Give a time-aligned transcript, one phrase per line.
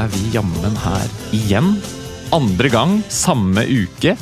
[0.00, 1.74] Er vi jammen her igjen.
[2.32, 4.14] Andre gang, samme uke.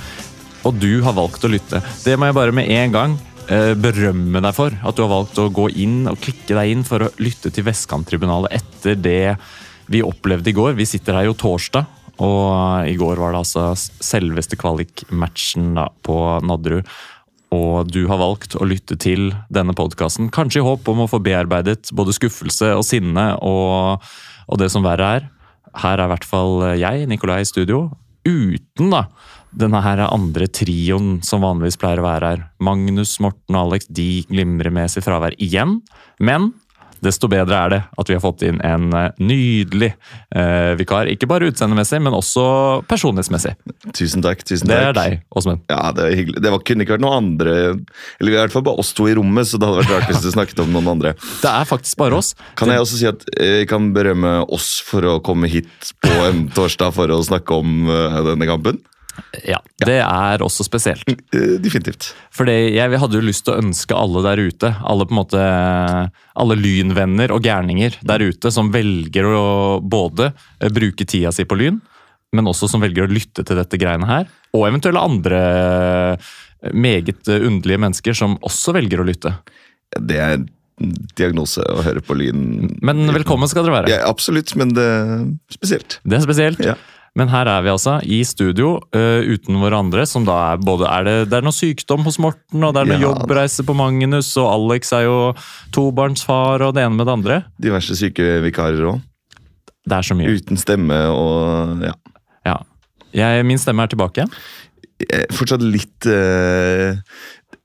[0.67, 1.79] Og du har valgt å lytte.
[2.03, 3.15] Det må jeg bare med en gang
[3.47, 4.75] eh, berømme deg for.
[4.75, 7.69] At du har valgt å gå inn og klikke deg inn for å lytte til
[7.69, 9.37] Vestkanttribunalet etter det
[9.87, 10.75] vi opplevde i går.
[10.81, 11.87] Vi sitter her jo torsdag,
[12.27, 16.91] og i går var det altså selveste kvalikmatchen på Nadderud.
[17.55, 21.23] Og du har valgt å lytte til denne podkasten, kanskje i håp om å få
[21.23, 24.11] bearbeidet både skuffelse og sinne og,
[24.51, 25.35] og det som verre er.
[25.77, 27.89] Her er i hvert fall jeg, Nikolai, i studio.
[28.29, 29.07] Uten da
[29.59, 32.47] denne her andre trioen som vanligvis pleier å være her.
[32.63, 35.79] Magnus, Morten og Alex de glimrer med sitt fravær igjen.
[36.21, 36.53] Men
[37.05, 39.91] desto bedre er det at vi har fått inn en eh, nydelig
[40.35, 41.11] eh, vikar.
[41.13, 42.45] Ikke bare utseendemessig, men også
[42.91, 43.55] personlighetsmessig.
[43.97, 44.43] Tusen takk.
[44.47, 44.75] tusen takk.
[44.75, 45.65] Det er deg, Åsmund.
[45.71, 46.43] Ja, Det er hyggelig.
[46.45, 47.55] Det var, kunne ikke vært noen andre
[48.19, 50.25] Eller i hvert fall bare oss to i rommet, så det hadde vært rart hvis
[50.25, 51.15] du snakket om noen andre.
[51.43, 52.35] Det er faktisk bare oss.
[52.59, 56.15] Kan jeg også si at eh, jeg kan berømme oss for å komme hit på
[56.27, 58.81] en torsdag for å snakke om eh, denne kampen?
[59.47, 61.05] Ja, Det er også spesielt.
[61.09, 62.13] Eh, Definitivt.
[62.35, 65.45] Fordi jeg hadde jo lyst til å ønske alle der ute, alle på en måte,
[66.39, 69.45] alle lynvenner og gærninger der ute som velger å
[69.83, 71.81] både eh, bruke tida si på Lyn,
[72.35, 76.29] men også som velger å lytte til dette greiene her, og eventuelle andre eh,
[76.75, 79.37] meget underlige mennesker som også velger å lytte.
[79.99, 80.39] Det er
[81.19, 82.69] diagnose å høre på Lyn.
[82.85, 83.93] Men velkommen skal dere være.
[83.93, 85.99] Ja, absolutt, men det er spesielt.
[86.07, 86.63] Det er spesielt.
[86.63, 86.77] Ja.
[87.17, 91.05] Men her er vi altså, i studio, uh, uten hverandre, som da er både Er
[91.07, 93.07] det, det er noe sykdom hos Morten, og det er noe Ja.
[93.09, 95.19] jobbreise på Magnus, og Alex er jo
[95.75, 97.39] tobarnsfar, og det ene med det andre.
[97.59, 99.01] Diverse syke vikarer òg.
[99.89, 100.35] Det er så mye.
[100.37, 101.95] Uten stemme og ja.
[102.47, 102.59] Ja.
[103.17, 104.27] Jeg, min stemme er tilbake.
[105.01, 106.99] Jeg er Fortsatt litt uh,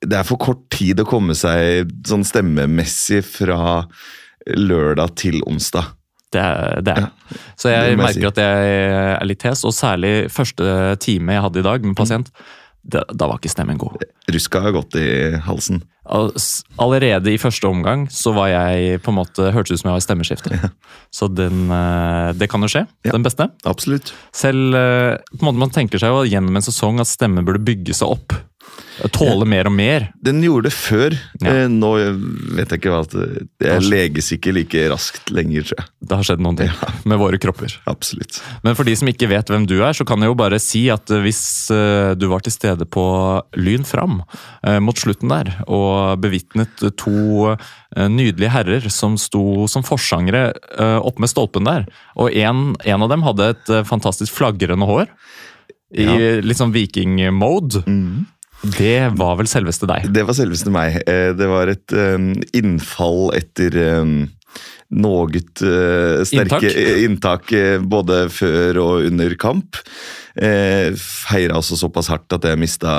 [0.05, 3.83] Det er for kort tid å komme seg sånn stemmemessig fra
[4.47, 5.93] lørdag til onsdag.
[6.33, 6.97] Det er det.
[6.97, 7.07] Er.
[7.07, 8.73] Ja, Så jeg merker at jeg
[9.21, 12.33] er litt hes, og særlig første time jeg hadde i dag med pasient.
[12.83, 14.01] Da, da var ikke stemmen god.
[14.33, 15.07] Ruska har gått i
[15.45, 15.83] halsen.
[16.83, 20.01] Allerede i første omgang så var jeg på en måte hørtes ut som jeg var
[20.01, 20.71] i stemmeskifte.
[21.17, 22.83] Så den, eh, det kan jo skje.
[23.07, 23.13] Ja.
[23.15, 23.47] Den beste.
[23.69, 24.11] Absolutt.
[24.35, 27.63] Selv eh, på en måte Man tenker seg jo gjennom en sesong at stemmen burde
[27.63, 28.35] bygge seg opp.
[29.11, 30.03] Tåle mer og mer.
[30.23, 31.15] Den gjorde det før.
[31.41, 31.49] Ja.
[31.63, 31.89] Eh, Nå
[32.53, 35.87] vet jeg ikke hva Det Jeg leges ikke like raskt lenger, tror jeg.
[36.07, 36.69] Det har skjedd noen ting
[37.09, 37.73] med våre kropper.
[37.89, 38.37] Absolutt.
[38.63, 40.83] Men for de som ikke vet hvem du er, så kan jeg jo bare si
[40.93, 41.41] at eh, hvis
[41.73, 43.03] eh, du var til stede på
[43.57, 44.21] Lyn Fram
[44.61, 50.99] eh, mot slutten der, og bevitnet to eh, nydelige herrer som sto som forsangere eh,
[51.01, 55.09] oppe med stolpen der, og en, en av dem hadde et eh, fantastisk flagrende hår
[55.93, 56.13] i Ja.
[56.41, 57.83] litt sånn viking-mode.
[58.63, 60.07] Det var vel selveste deg.
[60.13, 61.01] Det var selveste meg.
[61.09, 64.13] Eh, Det var et eh, innfall etter eh,
[64.93, 66.67] noe eh, sterke Inntak?
[67.03, 69.79] inntak, eh, både før og under kamp.
[70.39, 72.93] Eh, Feira også såpass hardt at jeg mista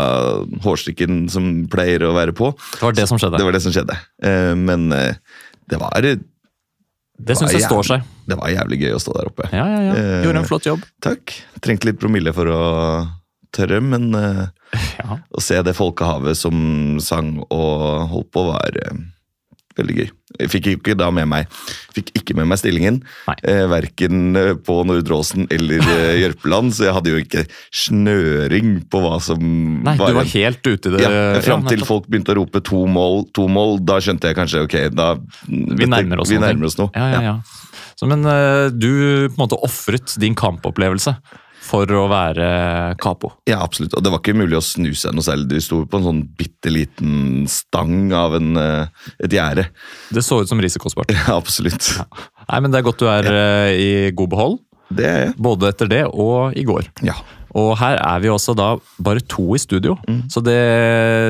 [0.66, 2.52] hårstrikken som pleier å være på.
[2.76, 3.40] Det var det som skjedde.
[3.40, 3.96] Det var det som skjedde.
[4.22, 5.16] Eh, Men eh,
[5.70, 6.18] det var, det
[7.24, 8.02] Det syns jeg står seg.
[8.28, 9.48] Det var jævlig gøy å stå der oppe.
[9.54, 9.94] Ja, ja, ja.
[9.96, 10.84] Eh, Gjorde en flott jobb.
[11.02, 11.32] Takk.
[11.64, 12.62] Trengte litt promille for å
[13.54, 14.44] tørre, men eh,
[14.98, 15.18] Ja.
[15.30, 19.02] å se det folkehavet som sang og holdt på, var eh,
[19.78, 20.10] veldig gøy.
[20.38, 21.50] Jeg fikk ikke da med meg
[21.94, 23.00] fikk ikke med meg stillingen,
[23.42, 27.44] eh, verken eh, på Nordre Åsen eller eh, Jørpeland, så jeg hadde jo ikke
[27.74, 29.42] snøring på hva som
[29.84, 31.02] Nei, du var helt ute i det.
[31.04, 34.64] ja, Fram til folk begynte å rope to mål, to mål, da skjønte jeg kanskje
[34.66, 35.12] ok, da
[35.46, 36.90] Vi nærmer oss vi nærmer oss noe.
[36.94, 37.36] Ja, ja, ja.
[37.94, 38.90] Så, men eh, du
[39.30, 41.14] på en måte ofret din kampopplevelse
[41.64, 42.46] for å være
[43.00, 43.32] capo.
[43.48, 43.94] Ja, absolutt.
[43.96, 45.48] Og det var ikke mulig å snu seg noe særlig.
[45.48, 49.64] Du sto på en sånn bitte liten stang av en, eh, et gjerde.
[50.12, 51.10] Det så ut som risikosport.
[51.16, 51.88] Ja, absolutt.
[52.50, 53.48] Nei, men Det er godt du er ja.
[53.72, 54.58] i god behold,
[54.94, 55.34] Det er jeg.
[55.40, 56.90] både etter det og i går.
[57.06, 57.16] Ja.
[57.54, 59.94] Og her er vi også da bare to i studio,
[60.28, 60.56] så det,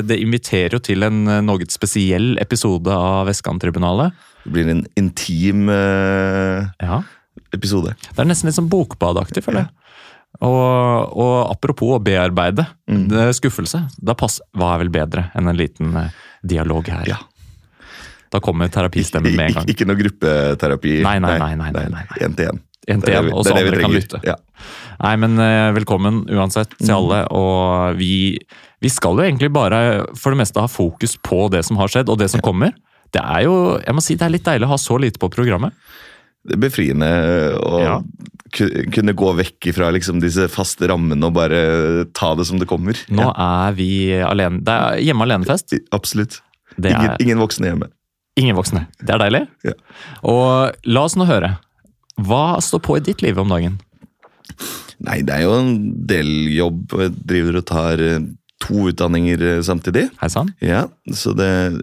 [0.09, 4.15] det inviterer jo til en eh, noe spesiell episode av Vestkanttribunalet.
[4.45, 7.03] Det blir en intim uh, Ja.
[7.55, 7.95] episode.
[8.11, 9.71] Det er nesten litt sånn bokbadaktig, føler jeg.
[10.45, 15.49] Og, og apropos å bearbeide det er skuffelse, da pass, hva er vel bedre enn
[15.51, 16.13] en liten eh,
[16.45, 17.07] dialog her?
[17.09, 17.21] Ja.
[18.35, 19.69] Da kommer terapistemmen med en gang.
[19.73, 20.99] ikke noe gruppeterapi.
[21.07, 22.07] Nei, nei, nei, nei, nei, nei.
[22.27, 22.63] En til en.
[22.91, 24.21] En til en, og så andre kan lytte.
[24.27, 24.35] Ja.
[25.01, 27.23] Nei, men eh, velkommen uansett til alle.
[27.33, 28.35] Og vi,
[28.85, 29.79] vi skal jo egentlig bare
[30.19, 32.75] for det meste ha fokus på det som har skjedd, og det som kommer.
[33.15, 35.31] Det er jo, jeg må si det er litt deilig å ha så lite på
[35.33, 35.73] programmet.
[36.53, 37.09] Er befriende
[37.57, 37.95] å Ja.
[38.93, 42.93] kunne gå vekk fra liksom disse faste rammene og bare ta det som det kommer.
[43.09, 43.33] Nå Ja,
[43.69, 44.61] er vi alene.
[44.63, 45.75] Det er hjemme alene-fest.
[45.93, 46.41] absolutt.
[46.79, 47.89] Det Ingen, er ingen voksne hjemme.
[48.37, 48.87] ingen voksne.
[49.01, 49.49] Det er deilig.
[49.65, 49.73] Ja.
[50.23, 51.59] Og la oss nå høre.
[52.21, 53.81] Hva står på i ditt liv om dagen?
[55.01, 56.87] Nei, det er jo en del jobb.
[57.01, 57.97] Jeg driver og tar
[58.61, 60.11] to utdanninger eh, samtidig.
[60.21, 60.53] Hei sann.
[60.63, 61.81] Ja, så det er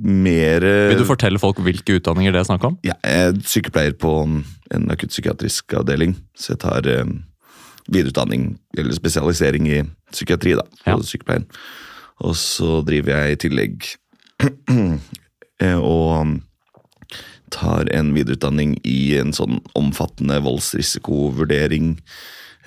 [0.00, 2.78] mer Vil du fortelle folk hvilke utdanninger det er snakk om?
[2.86, 4.12] Ja, jeg er sykepleier på
[4.72, 7.04] en akuttpsykiatrisk avdeling, så jeg tar eh,
[7.90, 9.80] videreutdanning, eller spesialisering i
[10.12, 10.98] psykiatri, da, på Ja.
[11.04, 11.46] sykepleien.
[12.20, 13.88] Og så driver jeg i tillegg
[15.60, 16.38] eh, og
[17.50, 21.96] tar en videreutdanning i en sånn omfattende voldsrisikovurdering.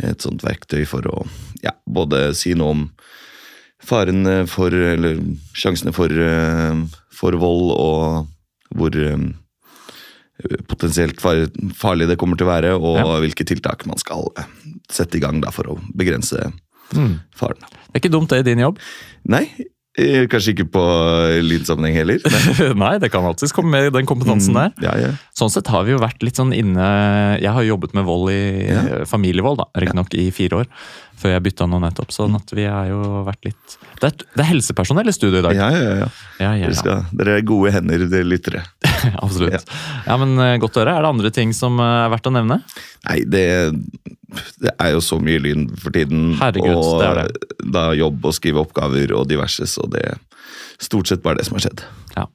[0.03, 1.23] Et sånt verktøy for å
[1.63, 2.83] ja, både si noe om
[3.83, 5.19] faren for, eller
[5.57, 6.83] sjansene for, eh,
[7.13, 8.27] for vold, og
[8.77, 9.17] hvor eh,
[10.67, 13.05] potensielt farlig det kommer til å være, og Ja.
[13.21, 14.47] hvilke tiltak man skal eh,
[14.89, 16.51] sette i gang da, for å begrense
[16.93, 17.21] Mm.
[17.33, 17.57] faren.
[17.89, 18.77] Det er ikke dumt det i din jobb.
[19.25, 19.47] Nei,
[19.97, 20.83] eh, kanskje ikke på
[21.41, 22.19] lydsammenheng heller.
[22.25, 22.73] Nei.
[22.83, 24.73] Nei, det kan alltids komme med den kompetansen der.
[24.83, 25.11] Ja, ja.
[25.33, 28.67] Sånn sett har vi jo vært litt sånn inne Jeg har jobbet med vold i
[28.67, 29.05] Ja.
[29.09, 30.67] familievold, da, riktignok i fire år.
[31.21, 32.11] Før jeg bytta nå nettopp.
[32.13, 35.45] Sånn at vi er jo vært litt Det er, det er helsepersonell i studio i
[35.45, 35.55] dag.
[35.55, 36.09] Ja, ja, ja.
[36.41, 36.73] ja, ja, ja.
[36.75, 38.65] skal, dere er gode hender, dere lyttere.
[39.25, 39.71] Absolutt.
[40.07, 40.97] Ja, men eh, Godt å høre.
[40.97, 42.59] Er det andre ting som eh, er verdt å nevne?
[43.07, 43.45] Nei, det,
[44.63, 46.33] det er jo så mye lyn for tiden.
[46.41, 50.05] Herregud, og det er da jobb og skrive oppgaver og diverse, så det
[50.83, 51.85] stort sett bare det som har skjedd.
[52.17, 52.27] Ja.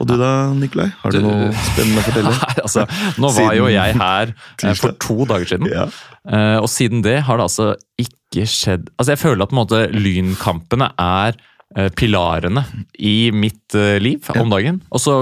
[0.00, 0.88] Og du da, Nikolai?
[1.02, 2.32] Har du, Du- noe spennende å fortelle?
[2.40, 2.84] Nei, altså,
[3.22, 5.68] Nå var jo jeg her eh, for to dager siden.
[5.70, 5.84] Ja.
[6.26, 7.66] Eh, og siden det har det altså
[8.00, 11.36] ikke skjedd Altså Jeg føler at på en måte lynkampene er
[11.76, 12.64] eh, pilarene
[12.98, 14.80] i mitt eh, liv om dagen.
[14.90, 15.14] Og så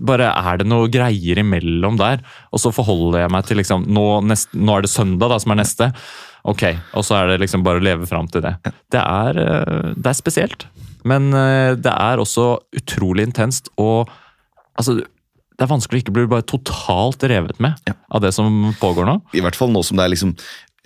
[0.00, 2.20] bare er det noe greier imellom der,
[2.54, 5.50] og så forholder jeg meg til liksom Nå, nest, nå er det søndag, da, som
[5.56, 5.88] er neste.
[6.48, 6.62] Ok,
[6.96, 8.54] Og så er det liksom bare å leve fram til det.
[8.94, 9.40] Det er,
[9.98, 10.64] det er spesielt.
[11.08, 14.10] Men eh, det er også utrolig intenst, og
[14.78, 17.92] altså det er vanskelig å ikke bli bare totalt revet med Ja.
[18.16, 19.18] av det som pågår nå.
[19.36, 20.34] I hvert fall nå som det er liksom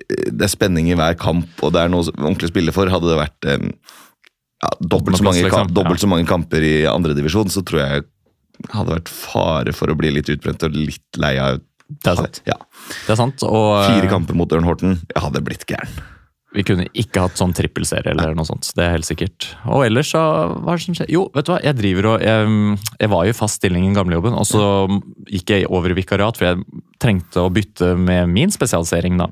[0.03, 2.91] det er spenning i hver kamp, og det er noe ordentlig å spille for.
[2.91, 3.69] Hadde det vært um,
[4.65, 8.05] ja, dobbelt, så mange, kamp, dobbelt så mange kamper i andredivisjon, så tror jeg
[8.75, 12.43] hadde vært fare for å bli litt utbrent og litt lei av Det er sant.
[12.49, 12.59] Ja.
[13.07, 14.99] Det er sant, og Fire eh, kamper mot Ørn Horten.
[15.15, 16.03] Jeg hadde blitt gæren.
[16.55, 18.69] Vi kunne ikke hatt sånn trippelserie eller noe sånt.
[18.77, 19.49] Det er helt sikkert.
[19.67, 20.23] Og ellers så,
[20.55, 21.11] hva er det som skjer?
[21.11, 23.91] Jo, vet du hva, jeg driver og Jeg, jeg var jo i fast stilling i
[23.91, 24.65] den gamle jobben, og så
[25.31, 29.29] gikk jeg over i vikariat, for jeg trengte å bytte med min spesialisering, da.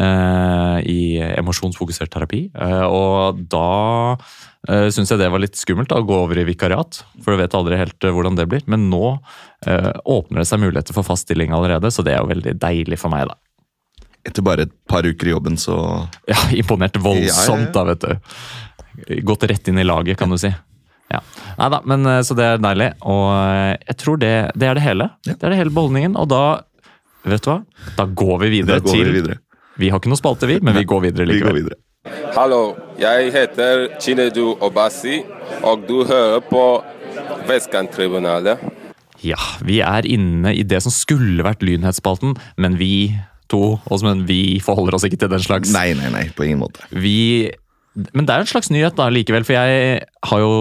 [0.00, 1.00] eh, I
[1.36, 2.46] emosjonsfokusert terapi.
[2.56, 3.68] Eh, og da
[4.16, 7.42] uh, syns jeg det var litt skummelt da, å gå over i vikariat, for du
[7.42, 8.64] vet aldri helt eh, hvordan det blir.
[8.70, 9.18] Men nå
[9.68, 13.00] eh, åpner det seg muligheter for fast stilling allerede, så det er jo veldig deilig
[13.02, 13.38] for meg, da.
[14.26, 15.76] Etter bare et par uker i jobben, så
[16.28, 17.72] Ja, imponert voldsomt, Ja, ja, ja.
[17.72, 19.20] da, vet du.
[19.28, 20.50] Gått rett inn i laget, kan du si.
[21.12, 21.20] Ja.
[21.60, 22.88] Nei da, men eh, så det er deilig.
[23.06, 25.10] Og eh, jeg tror det, det er det hele.
[25.28, 25.34] Ja.
[25.36, 26.16] Det er det hele beholdningen.
[26.18, 26.42] Og da,
[27.28, 27.60] vet du hva?
[27.98, 29.38] Da går vi videre går til vi videre.
[29.76, 31.36] Vi har ikke noe spalte, vi, men vi går videre likevel.
[31.36, 31.82] Vi går videre.
[32.36, 32.60] Hallo,
[33.00, 35.20] jeg heter Chinedu Obasi,
[35.66, 36.62] og du hører på
[37.48, 38.58] Vestkanttribunalet.
[39.24, 43.14] Ja, vi er inne i det som skulle vært Lynhetsspalten, men vi
[43.52, 45.72] to, oss men vi forholder oss ikke til den slags.
[45.74, 46.84] Nei, nei, nei, på ingen måte.
[46.90, 47.52] Vi
[48.12, 50.56] Men det er jo en slags nyhet da likevel, for jeg har jo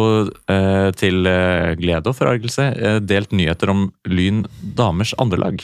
[0.51, 4.45] eh, til eh, glede og forargelse eh, delt nyheter om Lyn
[4.77, 5.59] damers andrelag.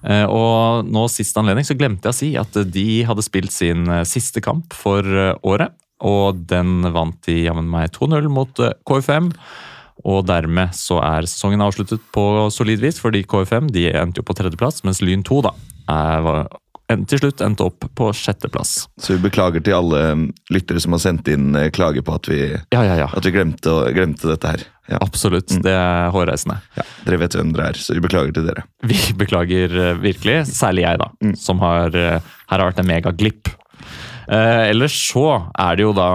[0.00, 3.84] Eh, og nå sist anledning så glemte jeg å si at de hadde spilt sin
[3.84, 5.76] eh, siste kamp for eh, året.
[6.00, 9.28] Og den vant de jammen meg 2-0 mot KFM.
[10.08, 14.36] Og dermed så er sesongen avsluttet på solid vis, fordi KFM de endte jo på
[14.38, 15.52] tredjeplass, mens Lyn 2 da
[15.90, 16.48] var,
[17.06, 18.88] til slutt endte opp på sjetteplass.
[18.98, 22.30] Så vi beklager til alle mm, lyttere som har sendt inn eh, klage på at
[22.30, 22.40] vi,
[22.74, 23.08] Ja, ja, ja.
[23.14, 24.64] at vi glemte, glemte dette her.
[24.90, 24.98] Ja.
[25.06, 25.52] Absolutt.
[25.62, 26.56] Det er hårreisende.
[26.74, 28.64] ja, Dere vet hvem dere er, så vi beklager til dere.
[28.82, 33.52] Vi beklager eh, virkelig, særlig jeg, da, som har eh, Her har vært en megaglipp.
[34.30, 35.28] Eh, ellers så
[35.58, 36.10] er det jo da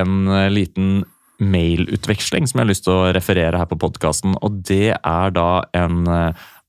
[0.00, 1.04] en liten
[1.36, 4.38] mailutveksling som jeg har lyst til å referere her på podkasten.
[4.40, 6.06] Og det er da en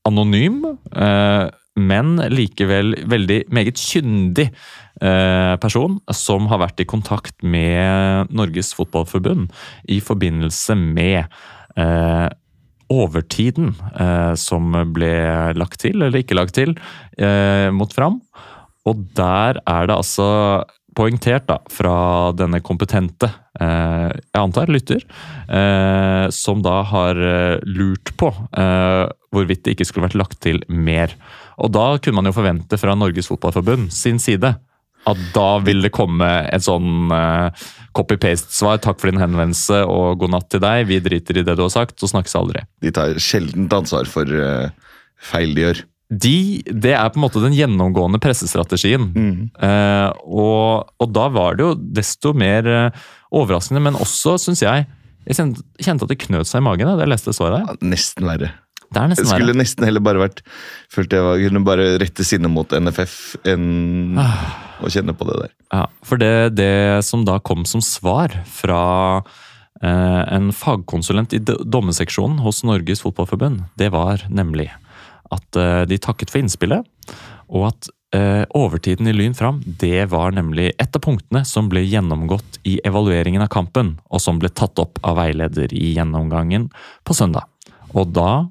[0.08, 0.62] anonym,
[0.92, 8.74] eh, men likevel veldig meget kyndig eh, person som har vært i kontakt med Norges
[8.76, 9.48] Fotballforbund
[9.90, 11.24] i forbindelse med
[11.78, 12.28] eh,
[12.88, 15.12] overtiden eh, som ble
[15.58, 16.74] lagt til, eller ikke lagt til,
[17.74, 18.20] mot Fram.
[18.88, 20.28] Og der er det altså
[20.96, 25.02] poengtert da, fra denne kompetente, jeg antar lytter,
[26.34, 27.18] som da har
[27.66, 28.30] lurt på
[29.34, 31.14] hvorvidt det ikke skulle vært lagt til mer.
[31.58, 34.54] Og da kunne man jo forvente fra Norges Fotballforbund sin side
[35.08, 38.80] at da vil det komme et sånn eh, copy-paste-svar.
[38.84, 40.88] Takk for din henvendelse og god natt til deg.
[40.90, 42.64] Vi driter i det du har sagt, og snakkes aldri.
[42.84, 44.74] De tar sjeldent ansvar for eh,
[45.30, 45.80] feil de gjør.
[46.08, 46.36] de,
[46.66, 49.08] det er på en måte den gjennomgående pressestrategien.
[49.14, 49.40] Mm.
[49.64, 54.86] Eh, og, og da var det jo desto mer eh, overraskende, men også, syns jeg
[55.28, 57.66] Jeg kjente, kjente at det knøt seg i magen da jeg leste svaret.
[57.66, 58.54] Ja, Nesten verre.
[58.88, 60.38] Det er nesten skulle nesten heller bare vært
[60.92, 63.18] Følte jeg var, kunne bare rette sinnet mot NFF
[63.52, 64.46] enn Ah.
[64.80, 65.52] å kjenne på det der.
[65.74, 68.80] Ja, for det, det som da kom som svar fra
[69.82, 74.70] eh, en fagkonsulent i dommeseksjonen hos Norges Fotballforbund, det var nemlig
[75.34, 76.86] at eh, de takket for innspillet,
[77.52, 81.84] og at eh, overtiden i Lyn fram, det var nemlig et av punktene som ble
[81.84, 86.70] gjennomgått i evalueringen av kampen, og som ble tatt opp av veileder i gjennomgangen
[87.04, 87.44] på søndag.
[87.92, 88.46] Og da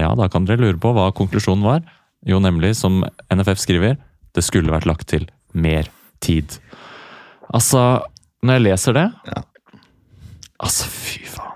[0.00, 1.82] ja, da kan dere lure på hva konklusjonen var.
[2.26, 3.98] Jo, nemlig, som NFF skriver,
[4.34, 5.86] det skulle vært lagt til mer
[6.24, 6.56] tid.
[7.54, 8.00] Altså,
[8.42, 9.42] når jeg leser det Ja.
[10.64, 11.50] Altså, fy faen.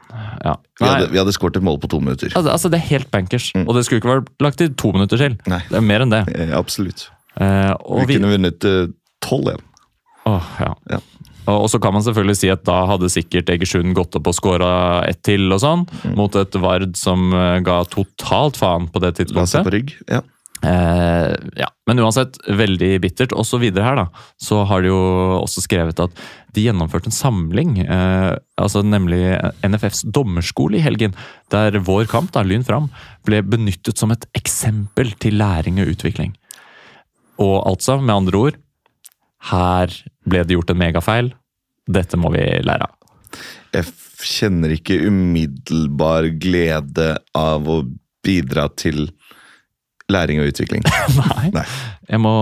[0.44, 0.54] Ja.
[0.80, 2.28] Vi hadde, vi hadde skåret et mål på to minutter.
[2.34, 3.50] altså, altså, det er helt bankers.
[3.54, 5.38] Og det skulle ikke vært lagt til to minutter til.
[5.48, 5.60] Nei.
[5.70, 6.20] Det er mer enn det.
[6.34, 7.08] Ja, absolutt.
[7.38, 8.58] Eh, Vi vi, kunne vunnet
[9.22, 9.64] tolv 12-1.
[10.28, 10.74] Åh, ja.
[10.90, 10.98] Ja.
[11.46, 14.72] Og så kan man selvfølgelig si at da hadde sikkert Egersund gått opp og skåra
[15.08, 16.16] ett til, og sånn, Mm.
[16.16, 19.36] mot et Vard som eh, ga totalt faen på det tidspunktet.
[19.36, 19.94] La seg på rygg.
[20.08, 20.20] Ja.
[20.60, 23.32] Eh, ja, Men uansett, veldig bittert.
[23.32, 24.06] Og så videre her, da,
[24.42, 24.98] så har de jo
[25.38, 26.10] også skrevet at
[26.52, 31.14] de gjennomførte en samling, eh, altså nemlig NFFs dommerskole i helgen,
[31.54, 32.90] der vår kamp, da, Lyn fram,
[33.24, 36.34] ble benyttet som et eksempel til læring og utvikling.
[37.38, 38.56] Og altså, med andre ord,
[39.50, 39.92] her
[40.28, 41.32] ble det gjort en megafeil.
[41.88, 42.94] Dette må vi lære av.
[43.76, 43.92] Jeg
[44.24, 47.82] kjenner ikke umiddelbar glede av å
[48.24, 49.08] bidra til
[50.12, 50.84] læring og utvikling.
[51.20, 51.48] Nei.
[51.54, 51.64] Nei.
[52.08, 52.34] Jeg må,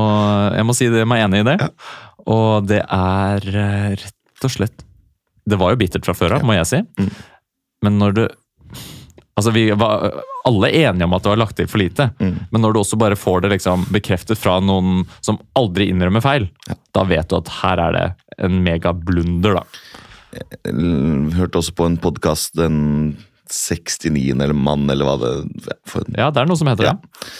[0.55, 1.57] jeg må si det, jeg er enig i det.
[1.63, 1.71] Ja.
[2.27, 4.83] Og det er eh, rett og slett
[5.47, 6.81] Det var jo bittert fra før av, må jeg si.
[6.99, 7.11] Mm.
[7.87, 8.23] Men når du
[9.37, 12.09] Altså, vi var alle enige om at det var lagt til for lite.
[12.23, 12.37] Mm.
[12.55, 16.49] Men når du også bare får det liksom bekreftet fra noen som aldri innrømmer feil,
[16.97, 18.07] da vet du at her er det
[18.49, 19.67] en megablunder, da.
[20.37, 22.79] Jeg Hørte også på en podkast den
[23.53, 24.41] 69.
[24.41, 26.97] eller mann, eller hva det for, Ja, det er noe som heter Ja.
[26.97, 27.37] det.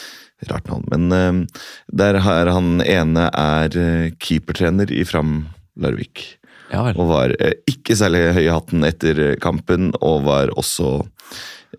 [0.51, 0.85] Rart navn.
[0.93, 5.47] Men uh, der har han ene er eh, keepertrener i Fram
[5.81, 6.37] Larvik.
[6.69, 6.83] Ja.
[6.93, 10.99] Og var uh, ikke særlig høy i hatten etter kampen, og var også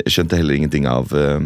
[0.07, 1.40] Skjønte heller ingenting av uh,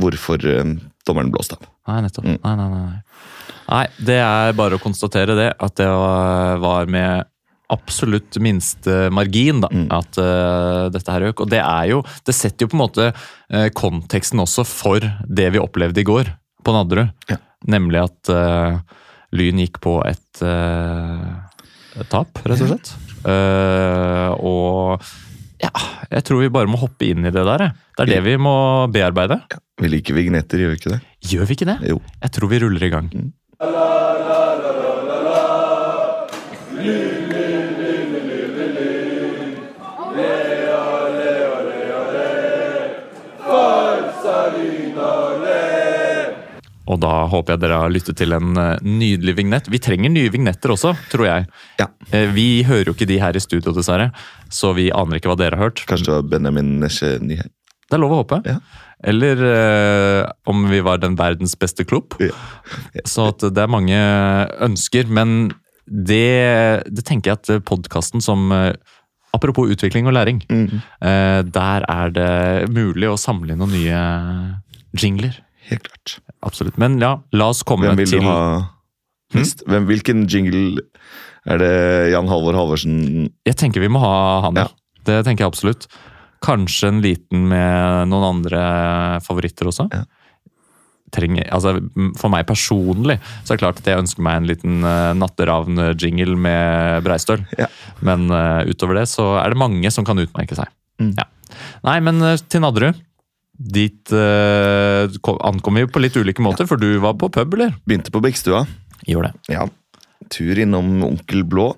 [0.00, 0.74] hvorfor uh,
[1.06, 1.66] dommeren blåste av.
[1.90, 2.28] Nei, nettopp.
[2.28, 2.38] Mm.
[2.44, 3.84] Nei, nei, nei, nei.
[3.98, 7.24] Det er bare å konstatere det, at det var med
[7.72, 9.86] absolutt minste margin da, Mm.
[9.96, 11.40] at uh, dette her øk.
[11.40, 15.48] Og det er jo Det setter jo på en måte uh, konteksten også for det
[15.54, 17.08] vi opplevde i går på Nadderud.
[17.32, 17.38] Ja.
[17.66, 18.78] Nemlig at uh,
[19.32, 22.90] Lyn gikk på et, et tap, rett og slett.
[24.44, 25.06] Og
[25.62, 25.70] ja,
[26.10, 27.68] jeg tror vi bare må hoppe inn i det der.
[27.96, 28.54] Det er det vi må
[28.92, 29.40] bearbeide.
[29.82, 31.00] Vi liker vignetter, gjør vi ikke det?
[31.32, 31.78] Gjør vi ikke det?
[31.92, 32.00] Jo.
[32.22, 33.12] Jeg tror vi ruller i gang.
[46.90, 49.68] Og da håper jeg dere har lyttet til en eh, nydelig vignett.
[49.70, 51.46] Vi trenger nye vignetter også, tror jeg.
[51.78, 51.86] Ja.
[52.10, 54.10] Eh, Vi hører jo ikke de her i studio, dessverre,
[54.50, 55.84] så vi aner ikke hva dere har hørt.
[55.86, 57.52] Kanskje det var Benjamin Nesje Nyheim.
[57.86, 58.40] Det er lov å håpe.
[58.48, 58.56] Ja.
[59.04, 62.14] Eller eh, om vi var den verdens beste klubb.
[62.22, 62.32] Ja.
[63.06, 63.98] Så det er mange
[64.64, 65.52] ønsker, men
[65.86, 68.72] det, det tenker jeg at podkasten som eh,
[69.32, 70.42] Apropos utvikling og læring.
[70.52, 70.80] Mm.
[71.00, 74.00] eh, Der er det mulig å samle inn noen nye
[75.00, 75.38] jingler.
[75.72, 76.14] Helt klart.
[76.44, 76.78] Absolutt.
[76.80, 78.38] Men ja, la oss komme Hvem vil til du ha
[79.36, 79.64] nest?
[79.68, 80.84] Hvem, hvilken jingle
[81.48, 81.74] er det
[82.12, 82.96] Jan Halvor Halvorsen
[83.48, 84.14] Jeg tenker vi må ha
[84.46, 84.58] han.
[84.60, 84.68] Ja.
[85.02, 85.86] Det tenker jeg absolutt.
[86.42, 88.64] Kanskje en liten med noen andre
[89.26, 89.88] favoritter også.
[89.94, 90.04] Ja.
[91.12, 91.74] Trenger, altså,
[92.16, 96.38] for meg personlig så er det klart at jeg ønsker meg en liten uh, natteravn-jingle
[96.40, 97.42] med Breistøl.
[97.60, 97.68] Ja.
[98.00, 100.72] Men uh, utover det så er det mange som kan utmerke seg.
[101.02, 101.12] Mm.
[101.18, 101.28] Ja.
[101.84, 103.02] Nei, men uh, til Nadderud.
[103.52, 105.12] Dit uh,
[105.44, 107.74] ankom vi på litt ulike måter, for du var på pub, eller?
[107.84, 108.64] begynte på Bikkstua.
[109.06, 109.54] Gjorde det.
[109.54, 109.66] Ja.
[110.32, 111.72] Tur innom Onkel Blå.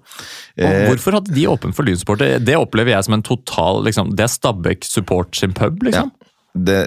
[0.56, 2.38] Eh, hvorfor hadde de åpent for lynsupporter?
[2.38, 6.12] Det opplever jeg som en total liksom, Det er Stabæk Support sin pub, liksom.
[6.14, 6.78] Ja, det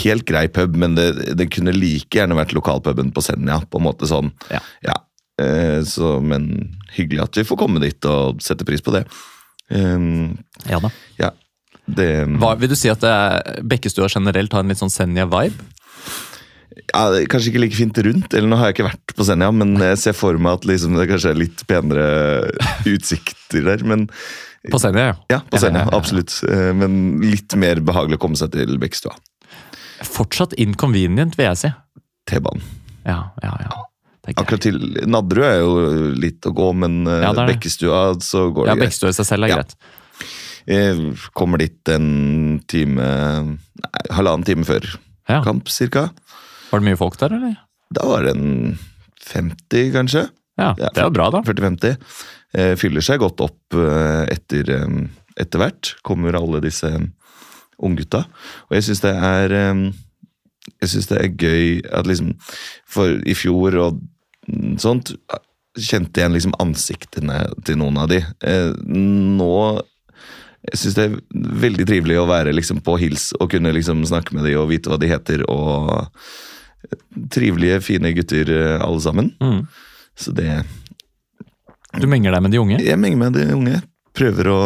[0.00, 3.60] Helt grei pub, men det, det kunne like gjerne vært lokalpuben på Senja.
[3.70, 4.32] på en måte sånn.
[4.50, 4.96] Ja.
[5.40, 9.04] Eh, så, men hyggelig at vi får komme dit og sette pris på det.
[9.70, 10.34] Um,
[10.66, 10.90] Ja da.
[11.20, 11.30] ja,
[11.96, 15.54] det Hva, vil du si at er- Bekkestua generelt har en litt sånn Senja-vibe?
[16.94, 19.74] ja, Kanskje ikke like fint rundt, eller nå har jeg ikke vært på Senja, men
[19.78, 22.06] jeg ser for meg at liksom, det kanskje er litt penere
[22.88, 23.84] utsikter der.
[23.86, 24.06] Men
[24.70, 25.14] På Senja, ja.
[25.36, 25.98] ja, på Senja, ja, ja, ja.
[25.98, 26.34] absolutt.
[26.48, 29.14] Eh, Men litt mer behagelig å komme seg til Bekkestua.
[30.04, 31.70] Fortsatt inconvenient, vil jeg si.
[32.30, 32.62] T-banen.
[33.06, 33.78] Ja, ja, ja.
[34.36, 34.76] Akkurat til
[35.10, 35.70] Nadderud er jo
[36.14, 37.32] litt å gå, men eh, Ja.
[37.48, 38.90] Bekkestua så går Ja, det greit.
[38.90, 39.56] Bekkestua i seg selv er Ja.
[39.62, 39.74] greit.
[41.34, 44.84] Kommer dit en time Nei, halvannen time før
[45.30, 45.40] Ja.
[45.44, 46.08] kamp, cirka.
[46.72, 47.56] Var det mye folk der, eller?
[47.94, 48.78] Da var det en
[49.24, 50.24] 50, kanskje.
[50.58, 51.40] Ja, det er bra, da.
[51.46, 51.96] 40-50.
[52.54, 55.94] Eh, fyller seg godt opp eh, etter, eh, etter hvert.
[56.02, 56.90] Kommer alle disse
[57.80, 58.24] unggutta.
[58.68, 59.92] Og jeg syns det er eh,
[60.82, 62.34] Jeg syns det er gøy at liksom
[62.86, 64.00] For i fjor og
[64.82, 65.14] sånt
[65.78, 68.18] kjente jeg igjen liksom ansiktene til noen av de.
[68.42, 69.80] Eh, nå
[70.68, 71.14] jeg syns det er
[71.62, 74.92] veldig trivelig å være liksom på hils og kunne liksom snakke med dem og vite
[74.92, 75.44] hva de heter.
[75.48, 76.10] og
[77.32, 79.32] Trivelige, fine gutter eh, alle sammen.
[79.40, 79.64] Mm.
[80.20, 80.62] Så det
[81.96, 82.80] Du menger deg med de unge?
[82.84, 83.80] Jeg menger med de unge.
[84.16, 84.60] Prøver å,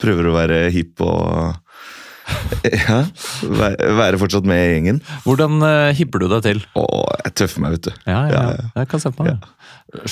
[0.00, 1.58] prøver å være hipp og
[2.86, 3.02] Ja.
[3.42, 5.00] Være, fortsatt med i gjengen.
[5.24, 6.60] Hvordan uh, hipper du deg til?
[6.78, 7.92] Åh, jeg tøffer meg, vet du.
[8.04, 8.72] Ja, ja, Ja, ja.
[8.82, 9.48] Jeg kan se på meg.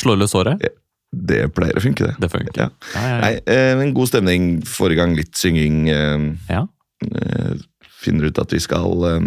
[0.00, 0.64] Slår løs håret?
[1.10, 2.14] Det pleier å funke, det.
[2.22, 2.54] Det funker.
[2.54, 2.68] Ja.
[2.94, 4.48] Ja, ja, Nei, eh, en god stemning.
[4.66, 5.88] Forrige gang litt synging.
[5.90, 6.66] eh, ja.
[7.10, 7.54] eh,
[8.00, 9.26] Finner ut at vi skal eh,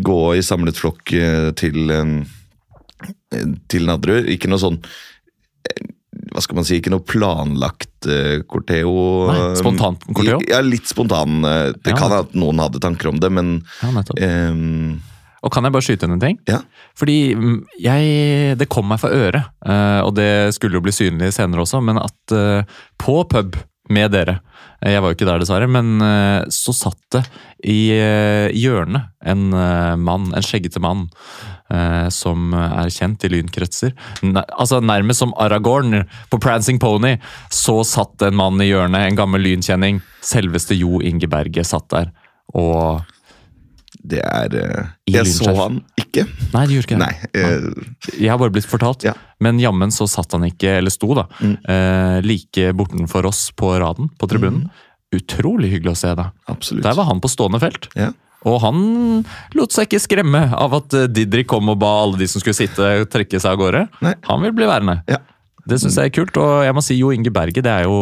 [0.00, 2.12] gå i samlet flokk eh, til eh,
[3.70, 4.28] til Nadderud.
[4.30, 4.78] Ikke noe sånn
[6.30, 8.90] hva skal man si, ikke noe planlagt uh, corteo.
[9.30, 10.36] Nei, spontant corteo?
[10.46, 11.40] Ja, litt spontan.
[11.42, 13.56] det kan at noen hadde tanker om det, men
[14.20, 14.52] eh,
[15.40, 16.38] Og kan jeg bare skyte inn en ting?
[16.50, 16.60] Ja.
[16.98, 21.32] Fordi mm, jeg Det kom meg for øre, eh, og det skulle jo bli synlig
[21.36, 23.56] senere også, men at eh, på pub
[23.90, 24.36] med dere
[24.82, 26.02] eh, Jeg var jo ikke der, dessverre, men
[26.52, 27.24] så satt det
[27.68, 27.92] i
[28.56, 29.50] hjørnet en
[30.00, 31.02] mann, en skjeggete mann,
[32.14, 33.92] som er kjent i lynkretser.
[34.56, 37.18] Altså Nærmest som Aragorn på Prancing Pony,
[37.52, 40.00] så satt en mann i hjørnet, en gammel lynkjenning.
[40.24, 42.14] Selveste Jo Inge Berge satt der.
[42.56, 43.04] Og
[44.02, 46.24] det er eh, Jeg så han ikke.
[46.54, 47.00] Nei, det gjorde ikke.
[47.00, 47.12] Nei.
[47.36, 49.12] eh, Jeg har bare blitt fortalt, Ja.
[49.12, 49.26] Mm.
[49.46, 54.08] men jammen så satt han ikke, eller sto da, eh, like bortenfor oss på raden,
[54.18, 54.64] på tribunen.
[54.70, 55.20] Mm.
[55.20, 56.30] Utrolig hyggelig å se deg.
[56.48, 56.82] absolutt.
[56.84, 57.88] Der var han på stående felt.
[57.98, 58.12] Ja.
[58.48, 62.26] Og han lot seg ikke skremme av at eh, Didrik kom og ba alle de
[62.30, 63.82] som skulle sitte, trekke seg av gårde.
[64.00, 64.14] Nei.
[64.30, 65.02] Han vil bli værende.
[65.10, 65.18] Ja.
[65.68, 67.98] Det syns jeg er kult, og jeg må si Jo Inge Berge, det er jo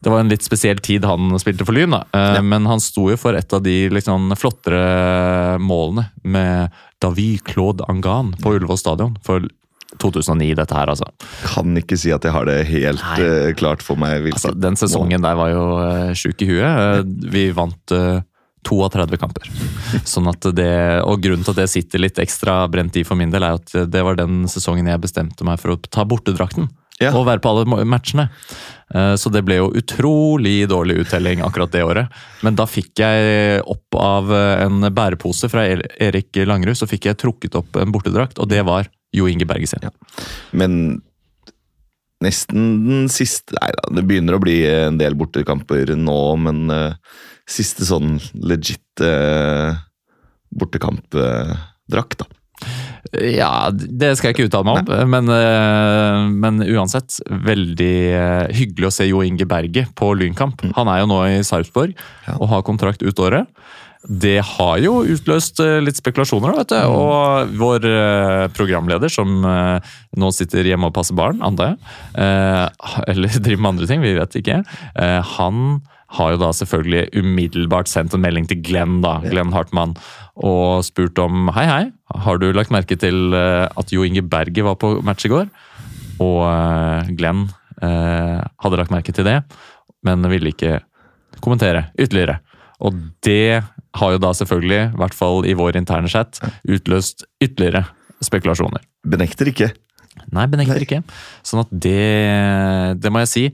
[0.00, 2.04] det var en litt spesiell tid han spilte for Lyn, da.
[2.16, 2.40] Ja.
[2.40, 8.34] men han sto jo for et av de liksom flottere målene med David Claude Angan
[8.40, 9.44] på Ullevål stadion for
[9.98, 11.08] 2009, dette her, altså.
[11.42, 14.28] Kan ikke si at jeg har det helt eh, klart for meg.
[14.30, 16.62] altså den sesongen der var jo uh, sjuk i huet.
[16.62, 18.22] Uh, vi vant uh,
[18.68, 19.50] 32 kamper.
[20.12, 20.70] Sånn at det,
[21.02, 23.74] og Grunnen til at det sitter litt ekstra brent i for min del, er at
[23.90, 26.70] det var den sesongen jeg bestemte meg for å ta bortedrakten.
[27.00, 27.14] Ja.
[27.16, 28.26] Og være på alle matchene.
[28.94, 32.08] Eh, Så det ble jo utrolig dårlig uttelling akkurat det året.
[32.44, 37.06] Men da fikk jeg opp av eh, en bærepose fra Er- Erik Langerud, så fikk
[37.08, 39.82] jeg trukket opp en bortedrakt, og det var Jo Inge Berge sin.
[40.52, 41.00] Men
[42.22, 46.92] nesten den siste Nei da, det begynner å bli en del bortekamper nå, men uh,
[47.48, 49.72] siste sånn legit uh,
[50.52, 52.28] bortekampdrakt, da.
[53.10, 57.16] Ja, det skal jeg ikke uttale meg om, men, eh, men uansett.
[57.26, 60.62] Veldig eh, hyggelig å se Jo Inge Berge på Lynkamp.
[60.76, 61.96] Han er jo nå i Sarpsborg
[62.36, 63.48] og har kontrakt ut året.
[64.00, 66.78] Det har jo utløst eh, litt spekulasjoner, vet du.
[66.92, 67.88] Og vår
[68.56, 71.80] programleder, som nå sitter hjemme og passer barn, antar jeg,
[73.10, 74.60] eller driver med andre ting, vi vet ikke,
[75.36, 75.80] han
[76.16, 79.94] har jo da selvfølgelig umiddelbart sendt en melding til Glenn, da, Glenn Hartmann,
[80.40, 81.84] og spurt om hei, hei,
[82.24, 85.50] har du lagt merke til eh, at Jo Inge Berge var på match i går?
[86.20, 87.46] Og eh, Glenn
[87.82, 89.40] eh, hadde lagt merke til det,
[90.06, 90.80] men ville ikke
[91.44, 92.40] kommentere ytterligere.
[92.80, 92.96] Og
[93.26, 93.60] det
[94.00, 97.84] har jo da selvfølgelig, i hvert fall i vår interne chat, utløst ytterligere
[98.24, 98.82] spekulasjoner.
[99.06, 99.70] Benekter ikke.
[100.34, 101.00] Nei, benekter ikke.
[101.46, 103.44] Sånn at det, det må jeg si.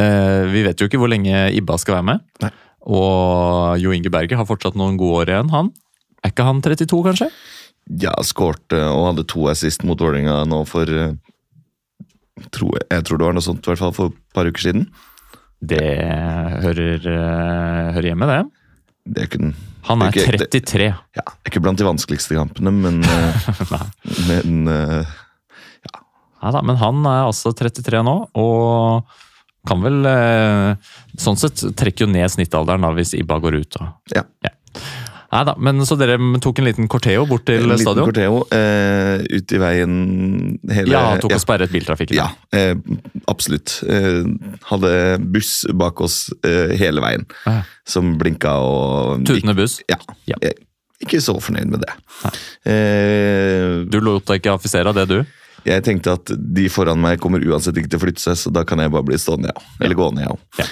[0.00, 2.24] Eh, vi vet jo ikke hvor lenge Ibba skal være med.
[2.42, 2.50] Nei.
[2.84, 5.70] Og Jo Inge Berger har fortsatt noen gode år igjen, han.
[6.24, 7.28] Er ikke han 32, kanskje?
[8.00, 11.12] Ja, skårte og hadde to assist mot Vålerenga nå for eh,
[12.54, 14.86] tror jeg, tror det var noe sånt, i hvert fall for et par uker siden.
[15.64, 15.80] Det
[16.64, 18.40] hører, eh, hører hjemme, det.
[19.04, 19.54] Det er den-
[19.84, 20.86] Han er ikke- 33.
[20.88, 23.00] ja, det ja, ikke blant de vanskeligste kampene, men,
[24.28, 26.00] men ja.
[26.42, 29.04] Ja da, men han er altså 33 nå, og
[29.66, 30.74] kan vel eh,
[31.20, 33.76] Sånn sett trekker jo ned snittalderen da, hvis Ibba går ut.
[33.78, 33.92] Da.
[34.20, 34.24] ja.
[35.34, 38.06] Nei da, men så dere tok en liten corteo bort til En liten stadion?
[38.06, 39.94] corteo eh, ut i veien
[40.70, 42.14] hele Ja, tok og sperret biltrafikken.
[42.20, 42.76] Ja, eh,
[43.32, 43.80] absolutt.
[43.82, 44.22] Eh,
[44.70, 44.92] hadde
[45.34, 47.56] buss bak oss eh, hele veien, Ja.
[47.84, 49.80] som blinka og Tutende buss.
[49.90, 49.98] Ja.
[50.30, 50.38] Ja.
[51.02, 51.90] Ikke så fornøyd med det.
[52.70, 55.18] Eh, Du lot deg ikke affisere av det, du?
[55.64, 58.64] Jeg tenkte at de foran meg kommer uansett ikke til å flytte seg, så da
[58.68, 59.64] kan jeg bare bli stående, ja.
[59.84, 60.34] Eller gående, ja.
[60.60, 60.68] Ja.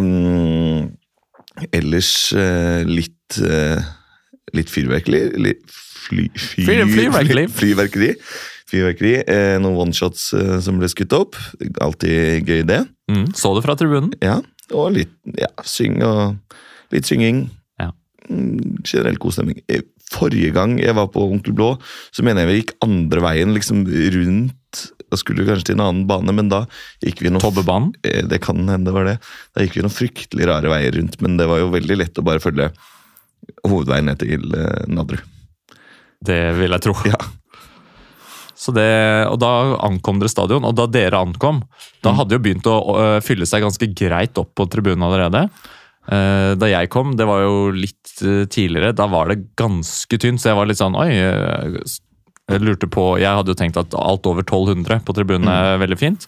[0.00, 0.90] Um,
[1.76, 3.80] ellers uh, litt uh,
[4.56, 5.18] Litt fyrverkeri.
[5.38, 7.44] Litt fly, Fly- fyrverkeri.
[7.60, 8.08] Fyrverkeri.
[8.70, 9.12] Fyrverkeri.
[9.30, 11.38] Eh, noen oneshots eh, som ble skutt opp.
[11.82, 12.80] Alltid gøy, det.
[13.12, 14.10] Mm, så det fra tribunen?
[14.18, 14.40] Ja,
[14.74, 16.40] og litt ja, syng og
[16.94, 17.44] litt synging.
[17.78, 17.92] Ja.
[18.26, 19.62] Mm, generell god stemning.
[20.10, 21.78] Eh, Forrige gang jeg var på Onkel Blå,
[22.12, 24.56] så mener jeg vi gikk andre veien, liksom rundt
[25.10, 26.64] Da skulle vi kanskje til en annen bane, men da
[27.02, 27.92] gikk vi noe Tobbebanen?
[28.04, 29.18] Eh, Det kan hende det var det.
[29.54, 32.22] Da gikk vi noen fryktelig rare veier rundt, men det var jo veldig lett å
[32.22, 32.70] bare følge
[33.66, 34.38] hovedveien ned til
[34.86, 35.18] Nadru.
[35.18, 35.20] Nadderud.
[36.22, 36.94] Det vil jeg tro.
[37.08, 37.16] Ja.
[38.54, 41.62] Så det, og Da ankom dere stadion, og da dere ankom,
[42.04, 45.48] da hadde jo begynt å fylle seg ganske greit opp på tribunen allerede.
[46.08, 50.40] Eh, Da jeg kom, det var jo litt eh, tidligere, da var det ganske tynt,
[50.40, 51.10] så jeg var litt sånn Oi.
[51.12, 51.82] eh,
[52.50, 55.98] Jeg lurte på, jeg hadde jo tenkt at alt over 1200 på tribunen er veldig
[56.00, 56.24] fint,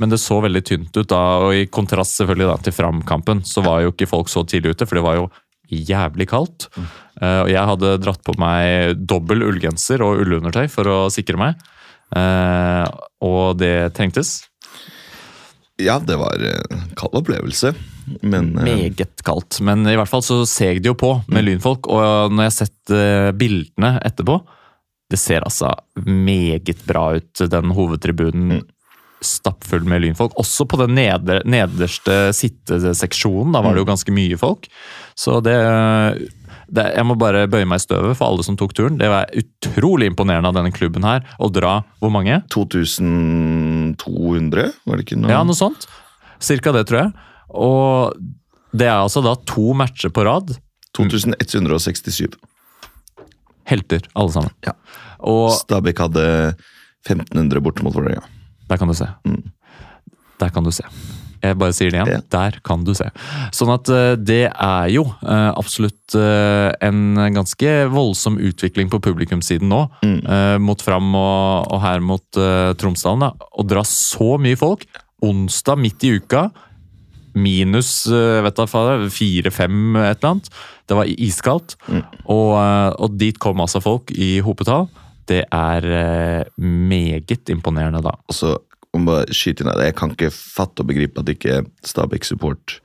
[0.00, 3.60] men det så veldig tynt ut da, og i kontrast selvfølgelig da til Fram-kampen, så
[3.64, 5.26] var jo ikke folk så tidlig ute, for det var jo
[5.68, 6.68] jævlig kaldt.
[7.20, 11.56] Eh, og jeg hadde dratt på meg dobbel ullgenser og ullundertøy for å sikre meg.
[13.26, 14.46] Og det trengtes.
[15.82, 17.74] ja, det var en kald opplevelse,
[18.22, 19.60] men eh, Meget kaldt.
[19.64, 21.86] Men i hvert fall så seg det jo på med lynfolk.
[21.90, 24.34] Og når jeg har sett eh, bildene etterpå,
[25.10, 25.68] det ser altså
[26.02, 28.64] meget bra ut, den hovedtribunen.
[29.24, 30.32] Stappfull med lynfolk.
[30.38, 33.52] Også på den neder, nederste sitteseksjonen.
[33.54, 34.62] Da var det jo ganske mye folk.
[35.16, 35.56] Så det,
[36.68, 38.98] det Jeg må bare bøye meg i støvet for alle som tok turen.
[39.00, 42.36] Det var utrolig imponerende av denne klubben her å dra hvor mange?
[42.52, 45.32] 2200, var det ikke noe?
[45.32, 45.82] Ja, noe sånt.
[46.42, 47.10] Cirka det, tror jeg.
[47.54, 48.16] Og
[48.76, 50.54] det er altså da to matcher på rad.
[50.96, 52.36] 2167.
[53.66, 54.52] Helter, alle sammen.
[54.66, 54.74] Ja.
[55.26, 56.24] Og Stabæk hadde
[57.06, 58.22] 1500 borte mot Vålerenga.
[58.68, 59.06] der kan du se.
[60.40, 60.84] Der kan du se.
[61.42, 62.08] Jeg bare sier det igjen.
[62.16, 62.20] Ja.
[62.32, 63.06] Der kan du se.
[63.54, 69.68] Sånn at eh, det er jo eh, absolutt eh, en ganske voldsom utvikling på publikumssiden
[69.70, 69.82] nå.
[70.02, 72.24] eh, Mot Fram og, og her mot
[72.80, 73.30] Tromsdalen.
[73.36, 74.86] Å dra så mye folk
[75.22, 76.48] onsdag midt i uka.
[77.36, 78.40] Minus eh,
[79.12, 80.48] fire-fem et eller annet.
[80.88, 81.76] Det var iskaldt.
[82.26, 84.88] Og, eh, og dit kom altså folk i hopetall.
[85.28, 88.14] Det er eh, meget imponerende, da.
[88.30, 88.56] Og så
[88.96, 92.78] om bare skyte inn her, Jeg kan ikke fatte og begripe at ikke Stabæk Support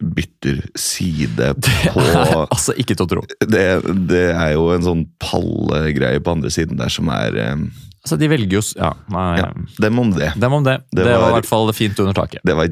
[0.00, 1.54] bytter side
[1.94, 2.02] på
[2.50, 3.22] Altså, ikke til å tro.
[3.48, 3.64] det,
[4.10, 7.36] det er jo en sånn pallegreie på andre siden der som er
[8.04, 9.48] Altså, de velger jo Ja, nei, Ja,
[9.84, 10.30] dem om det.
[10.40, 10.78] dem om det.
[10.92, 12.40] Det, Det var, var- i hvert fall fint under taket.
[12.44, 12.68] Det var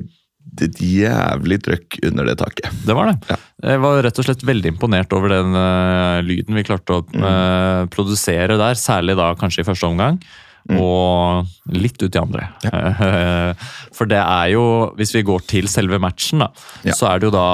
[0.64, 2.68] et jævlig trøkk under det taket.
[2.86, 3.16] Det var det.
[3.30, 3.38] Ja.
[3.72, 7.86] Jeg var rett og slett veldig imponert over den uh, lyden vi klarte å eh,
[7.92, 8.78] produsere der.
[8.78, 10.20] Særlig da kanskje i første omgang.
[10.68, 12.48] Og litt ut i andre.
[13.96, 14.64] For det er jo,
[14.98, 16.50] hvis vi går til selve matchen, da,
[16.84, 16.92] Ja.
[16.92, 17.46] så er det jo da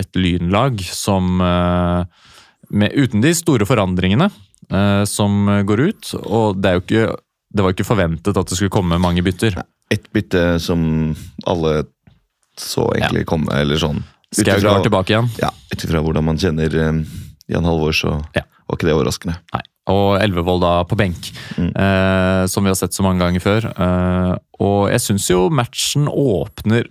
[0.00, 2.26] et lynlag som eh,
[2.74, 4.30] med, Uten de store forandringene
[5.06, 6.08] som går ut.
[6.26, 7.02] Og det er jo ikke
[7.56, 9.56] det var jo ikke forventet at det skulle komme mange bytter.
[9.92, 11.14] Ett bytte som
[11.48, 11.84] alle
[12.60, 14.02] så egentlig komme, eller sånn.
[14.36, 15.28] Ifra- var tilbake igjen.
[15.40, 17.04] Ja, ut ifra hvordan man kjenner um,
[17.48, 18.42] Jan Halvor, så Ja.
[18.68, 19.36] var ikke det overraskende.
[19.54, 19.62] Nei.
[19.88, 21.28] Og Elvevold da på benk,
[21.60, 23.68] eh, som vi har sett så mange ganger før.
[23.70, 26.88] Eh, og jeg syns jo matchen åpner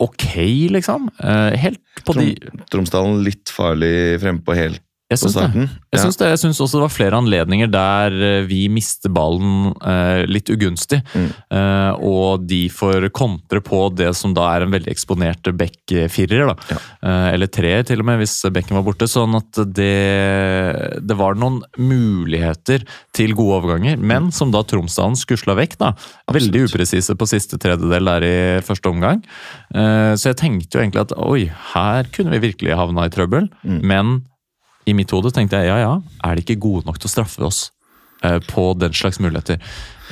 [0.00, 0.24] ok,
[0.72, 1.10] liksom.
[1.20, 4.80] Eh, helt på de Trom, Tromsdalen litt farlig frempå helt
[5.12, 5.68] Jeg syns det.
[5.92, 6.30] Jeg synes syns, det.
[6.32, 11.00] jeg syns også det var flere anledninger der eh, vi mister ballen eh, litt ugunstig.
[11.14, 11.28] Mm.
[11.56, 16.52] Eh, og de får kontre på det som da er en veldig eksponert back-firer.
[16.70, 16.78] Ja.
[17.02, 19.08] Eh, eller treer, til og med, hvis bekken var borte.
[19.10, 19.92] Sånn at det,
[21.02, 25.78] det var noen muligheter til gode overganger, men som da Tromsdalen skusla vekk.
[25.80, 25.92] da.
[26.32, 26.76] Veldig Absolutt.
[26.76, 29.22] upresise på siste tredjedel der i første omgang.
[29.72, 33.48] Så jeg tenkte jo egentlig at oi, her kunne vi virkelig havna i trøbbel.
[33.66, 33.80] Mm.
[33.88, 34.12] Men
[34.88, 35.92] i mitt hode tenkte jeg ja ja,
[36.26, 37.60] er de ikke gode nok til å straffe oss
[38.24, 39.60] eh, på den slags muligheter?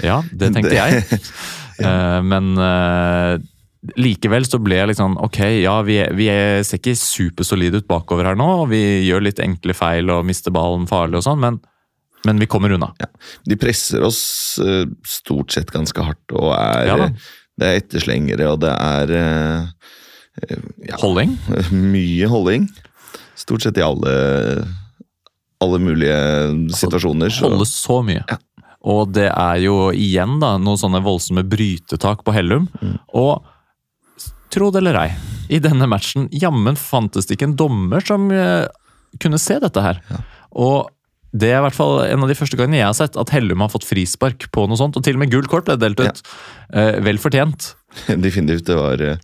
[0.05, 1.05] Ja, det tenkte jeg.
[1.81, 3.39] Eh, men eh,
[3.97, 7.87] likevel så ble jeg litt sånn ok, ja vi, vi er, ser ikke supersolide ut
[7.89, 8.49] bakover her nå.
[8.59, 11.57] og Vi gjør litt enkle feil og mister ballen farlig og sånn, men,
[12.29, 12.91] men vi kommer unna.
[13.01, 13.09] Ja.
[13.49, 14.21] De presser oss
[15.09, 19.15] stort sett ganske hardt, og er, Ja det er etterslengere, og det er
[20.85, 21.39] ja, Holding?
[21.97, 22.69] mye holding.
[23.41, 24.13] Stort sett i alle,
[25.65, 26.21] alle mulige
[26.77, 27.33] situasjoner.
[27.33, 27.49] Så.
[27.49, 28.25] Holde så mye.
[28.91, 32.69] Og det er jo igjen da, noen sånne voldsomme brytetak på Hellum.
[32.81, 32.97] Mm.
[33.21, 33.45] Og
[34.53, 35.11] tro det eller ei,
[35.53, 38.67] i denne matchen jammen fantes det ikke en dommer som uh,
[39.23, 40.01] kunne se dette her.
[40.51, 40.89] Og
[41.31, 43.63] det er i hvert fall en av de første gangene jeg har sett at Hellum
[43.63, 44.97] har fått frispark på noe sånt.
[44.99, 46.23] Og til og med gult kort ble delt ut.
[46.75, 47.75] Eh, vel fortjent.
[48.27, 48.67] Definitivt.
[48.67, 49.21] Det var eh,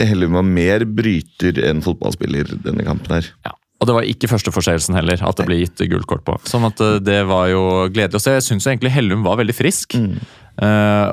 [0.00, 3.30] Hellum var mer bryter enn fotballspiller denne kampen her.
[3.46, 3.54] Ja.
[3.82, 6.38] Og det var ikke første forseelsen heller, at det ble gitt gult kort på.
[6.48, 8.36] Sånn at eh, det var jo gledelig å se.
[8.38, 9.98] Jeg syns egentlig Hellum var veldig frisk.
[9.98, 10.16] Mm.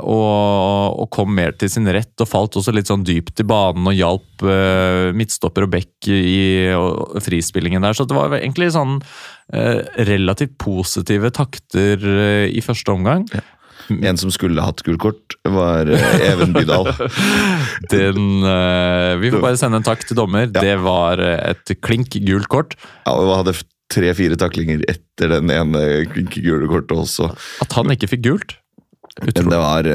[0.05, 3.87] og, og kom mer til sin rett og falt også litt sånn dypt i banen
[3.89, 7.97] og hjalp eh, midtstopper og back i og, frispillingen der.
[7.97, 8.99] Så det var egentlig sånn
[9.51, 13.25] eh, relativt positive takter eh, i første omgang.
[14.09, 16.89] En som skulle hatt gult kort, var eh, Even Bydal.
[17.93, 20.47] Den, eh, vi får bare sende en takk til dommer.
[20.53, 22.75] Det var eh, et klink gult kort.
[23.05, 23.55] Ja, og hadde
[23.91, 25.81] tre-fire taklinger etter den ene
[26.13, 27.31] klink gule kortet også.
[27.63, 28.53] At han ikke fikk gult.
[29.19, 29.87] Men det var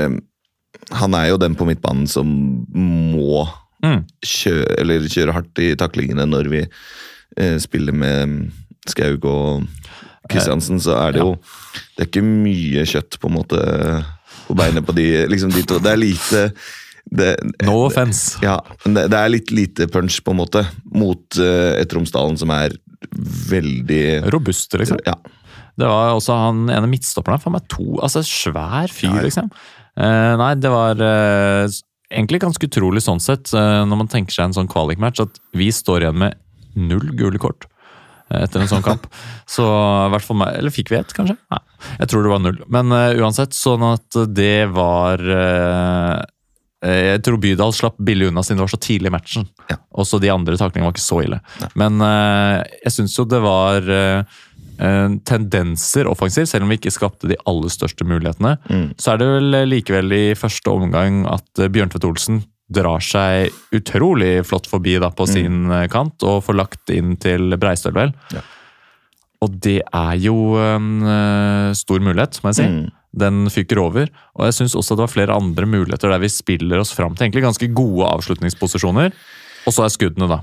[1.01, 2.29] Han er jo den på midtbanen som
[2.77, 3.47] må
[3.85, 4.07] Mm.
[4.25, 6.61] kjøre, eller kjøre hardt i taklingene når vi
[7.61, 8.47] spiller med
[8.89, 9.67] Skaug og
[10.33, 11.37] Kristiansen, så er det jo
[11.97, 13.61] Det er ikke mye kjøtt på en måte
[14.47, 15.79] på beinet på de, liksom de to.
[15.83, 16.43] Det er lite
[17.07, 17.33] det,
[17.67, 18.39] No offense.
[18.43, 22.51] ja, det, det er litt lite punch, på en måte, mot eh, et Romsdalen som
[22.55, 22.75] er
[23.51, 24.99] veldig Robuste, liksom.
[25.07, 25.15] Ja.
[25.77, 29.51] Det var også han ene midtstopperen her, meg to Altså svær fyr, Ja, liksom.
[29.97, 31.69] Eh, nei, det var eh,
[32.11, 35.71] egentlig ganske utrolig sånn sett, eh, når man tenker seg en sånn kvalikmatch, at vi
[35.75, 36.37] står igjen med
[36.77, 37.76] null gule kort eh,
[38.35, 39.07] etter en sånn kamp.
[39.49, 41.37] Så i hvert fall meg Eller fikk vi ett, kanskje?
[41.53, 41.61] Nei,
[42.01, 42.63] jeg tror det var null.
[42.73, 46.25] Men uh, uansett, sånn at det var eh,
[46.87, 49.47] Jeg tror Bydal slapp billig unna siden det var så tidlig i matchen.
[49.71, 49.79] Ja.
[50.03, 51.41] Også de andre taklingene var ikke så ille.
[51.79, 53.89] Men uh, jeg syns jo det var
[54.77, 58.59] tendenser offensivt, selv om vi ikke skapte de aller største mulighetene.
[59.01, 64.67] Så er det vel likevel i første omgang at Bjørntvedt Olsen drar seg utrolig flott
[64.67, 68.13] forbi da på sin eh, kant og får lagt inn til Breistøl, vel.
[68.35, 68.43] Ja.
[69.45, 72.67] Og det er jo en uh, stor mulighet, må jeg si.
[72.73, 72.87] Mm.
[73.17, 74.09] Den fyker over.
[74.35, 77.27] Og jeg syns også det var flere andre muligheter der vi spiller oss fram til
[77.29, 79.13] egentlig ganske gode avslutningsposisjoner.
[79.69, 80.41] Og så er skuddene, da.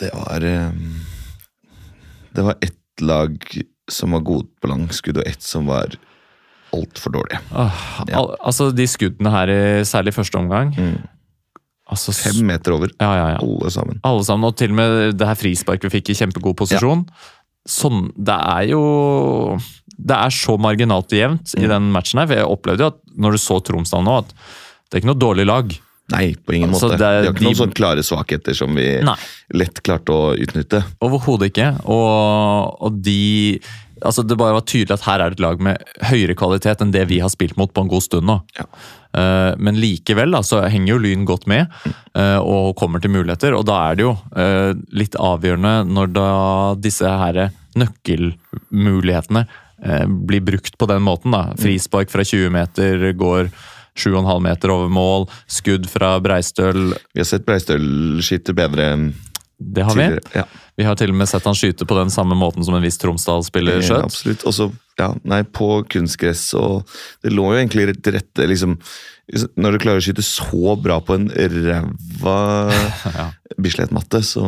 [0.00, 0.72] Det var eh,
[2.34, 3.36] Det var ett lag
[3.90, 5.94] som var god på langskudd, og ett som var
[6.72, 7.38] altfor dårlig.
[7.52, 7.76] Ah,
[8.08, 8.16] Ja.
[8.22, 9.50] al altså De skuddene her,
[9.84, 10.72] særlig i første omgang
[11.90, 13.38] altså, Fem meter over, Ja, ja, ja.
[13.42, 14.00] alle sammen.
[14.04, 17.06] Alle sammen, og til og med det her frisparket vi fikk i kjempegod posisjon.
[17.68, 19.58] Sånn, Det er jo
[20.02, 22.26] Det er så marginalt jevnt i den matchen her.
[22.26, 24.28] for Jeg opplevde jo at når du så Tromsdal nå, at
[24.90, 25.72] det er ikke noe dårlig lag.
[26.10, 26.98] Nei, på ingen Altså, måte.
[26.98, 29.14] det er De har ikke de- noen sånn klare svakheter som vi Nei.
[29.54, 30.82] lett klarte å utnytte.
[31.00, 31.68] Overhodet ikke.
[31.86, 33.60] Og, og de
[34.04, 36.92] Altså, det bare var tydelig at her er det et lag med høyere kvalitet enn
[36.94, 38.38] det vi har spilt mot på en god stund nå.
[38.58, 38.66] Ja.
[39.12, 41.68] Uh, men likevel da, så henger jo Lyn godt med
[42.16, 43.56] uh, og kommer til muligheter.
[43.56, 46.30] Og da er det jo uh, litt avgjørende når da
[46.80, 47.44] disse her
[47.78, 49.46] nøkkelmulighetene
[50.28, 51.32] blir brukt på den måten.
[51.34, 51.56] da.
[51.58, 53.48] Frispark fra 20 meter går
[53.98, 55.26] 7,5 meter over mål.
[55.50, 56.92] Skudd fra Breistøl.
[57.12, 59.08] Vi har sett Breistøl skyte bedre enn
[59.58, 60.06] Det har vi.
[60.36, 60.46] Ja,
[60.78, 62.96] Vi har til og med sett han skyte på den samme måten som en viss
[63.00, 64.44] Tromsdal-spiller ja, absolutt.
[64.48, 64.68] Og så,
[65.00, 66.88] ja, nei, på kunstgress og
[67.24, 68.78] Det lå jo egentlig til rette, liksom
[69.60, 72.38] Når du klarer å skyte så bra på en ræva
[73.18, 73.28] Ja.
[73.60, 74.46] Bislett-matte, så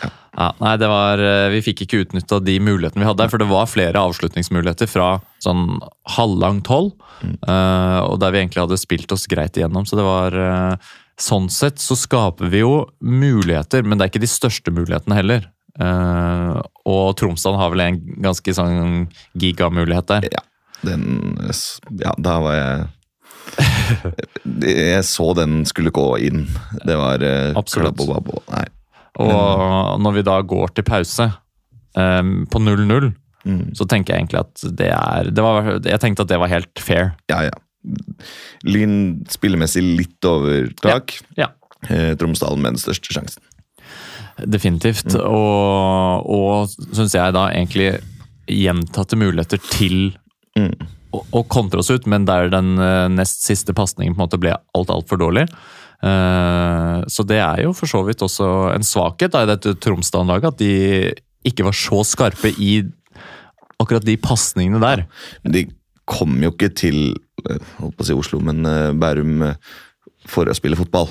[0.00, 0.14] ja.
[0.40, 3.42] Ja, nei, det var, eh, Vi fikk ikke utnytta de mulighetene vi hadde, der, for
[3.42, 5.08] det var flere avslutningsmuligheter fra
[5.42, 5.80] sånn
[6.16, 6.94] halvlangt hold.
[7.20, 7.34] mm.
[8.06, 9.84] og der vi egentlig hadde spilt oss greit igjennom.
[9.84, 14.22] Så det var eh, Sånn sett så skaper vi jo muligheter, men det er ikke
[14.24, 15.48] de største mulighetene heller.
[15.80, 19.04] Uh, og Tromsdalen har vel en ganske sånn
[19.38, 20.26] gigamulighet der.
[20.32, 20.42] Ja,
[20.88, 21.04] den
[22.00, 22.88] Ja, da var jeg
[24.64, 26.46] Jeg så den skulle gå inn.
[26.86, 27.96] Det var uh, Absolutt.
[27.96, 28.42] klabb og babb og
[29.20, 31.26] men, når vi da går til pause
[31.98, 33.70] um, på 0-0, Mm.
[33.72, 36.76] så tenker jeg egentlig at det er det var, Jeg tenkte at det var helt
[36.76, 37.14] fair.
[37.32, 37.54] Ja, ja.
[38.68, 38.96] Lyn
[39.30, 41.18] spillemessig litt overtak.
[41.38, 41.50] Ja.
[41.88, 42.14] ja.
[42.20, 43.42] Tromsdalen med den største sjansen.
[44.44, 45.14] Definitivt.
[45.16, 47.94] Og, og syns jeg da egentlig
[48.50, 50.10] gjentatte muligheter til
[50.58, 50.72] Mm.
[51.14, 54.40] å, å kontre oss ut, men der den eh, nest siste pasningen på en måte
[54.42, 55.44] ble alt altfor dårlig.
[56.02, 60.50] Eh, så det er jo for så vidt også en svakhet da, i dette Tromsdalen-laget,
[60.50, 61.14] at de
[61.46, 62.82] ikke var så skarpe i
[63.78, 65.06] akkurat de pasningene der.
[65.44, 65.64] Men de
[66.10, 67.29] kom jo ikke til eh,
[67.78, 69.72] holdt på å si Oslo, men eh, Bærum eh,
[70.30, 71.10] for å spille fotball.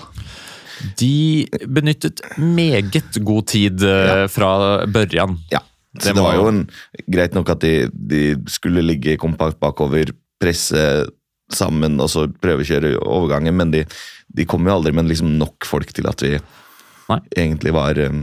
[1.00, 4.30] De benyttet meget god tid ja.
[4.32, 5.36] fra børjan.
[5.52, 5.60] Ja.
[6.00, 6.62] Så det var jo en,
[7.10, 10.84] greit nok at de, de skulle ligge kompakt bakover, presse
[11.52, 13.84] sammen og så prøvekjøre overgangen, men de,
[14.30, 16.36] de kom jo aldri med liksom nok folk til at vi
[17.10, 17.20] Nei.
[17.42, 18.22] egentlig var um,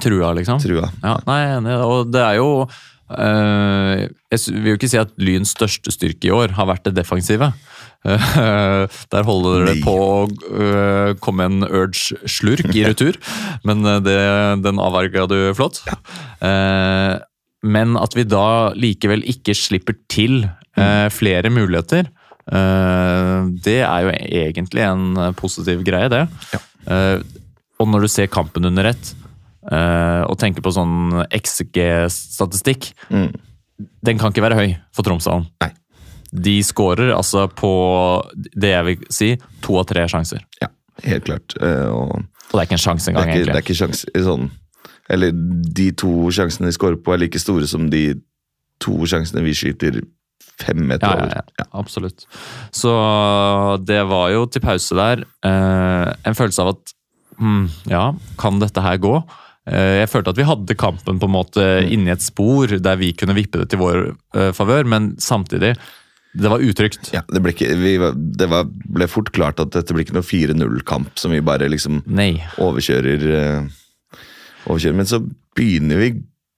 [0.00, 0.60] Trua, liksom.
[0.60, 0.90] trua.
[1.00, 1.40] Ja, nei.
[1.80, 2.74] Og det er jo eh,
[3.06, 7.52] Jeg vil jo ikke si at Lyns største styrke i år har vært det defensive.
[8.06, 13.18] Eh, der holder det på å eh, komme en urge slurk i retur,
[13.66, 14.18] men eh, det,
[14.64, 15.82] den avverga du flott.
[16.44, 17.14] Eh,
[17.66, 22.10] men at vi da likevel ikke slipper til eh, flere muligheter,
[22.52, 24.14] eh, det er jo
[24.44, 26.26] egentlig en positiv greie, det.
[26.86, 27.18] Eh,
[27.76, 29.25] og når du ser kampen under ett, eh,
[29.72, 33.32] og tenker på sånn XG-statistikk, Mm.
[34.04, 35.46] den kan ikke være høy for Tromsdalen.
[35.60, 35.72] Nei.
[36.32, 37.70] De skårer altså på
[38.56, 39.28] det jeg vil si
[39.62, 40.40] to av tre sjanser.
[40.60, 40.68] Ja,
[41.04, 41.54] helt klart.
[41.60, 43.52] Eh, og Og det er ikke en sjanse engang, egentlig.
[43.52, 44.50] det er ikke sjans, sånn
[45.08, 48.14] Eller de to sjansene de scorer på, er like store som de
[48.80, 50.00] to sjansene vi skyter
[50.58, 51.44] fem meter Ja, ja, over.
[51.58, 52.24] ja, absolutt.
[52.72, 52.90] Så
[53.84, 56.92] det var jo til pause der eh, en følelse av at
[57.38, 59.22] hmm, ja, kan dette her gå?
[59.66, 61.92] Eh, jeg følte at vi hadde kampen på en måte Mm.
[61.92, 65.74] inni et spor der vi kunne vippe det til vår eh, favør, men samtidig
[66.36, 67.10] det var utrygt.
[67.14, 67.96] Ja, det ble, ikke, vi,
[68.36, 72.02] det var, ble fort klart at dette blir ikke noe 4-0-kamp som vi bare liksom
[72.06, 72.34] Nei.
[72.60, 74.18] overkjører, uh,
[74.68, 74.98] overkjører.
[75.00, 75.22] Men så
[75.56, 76.10] begynner vi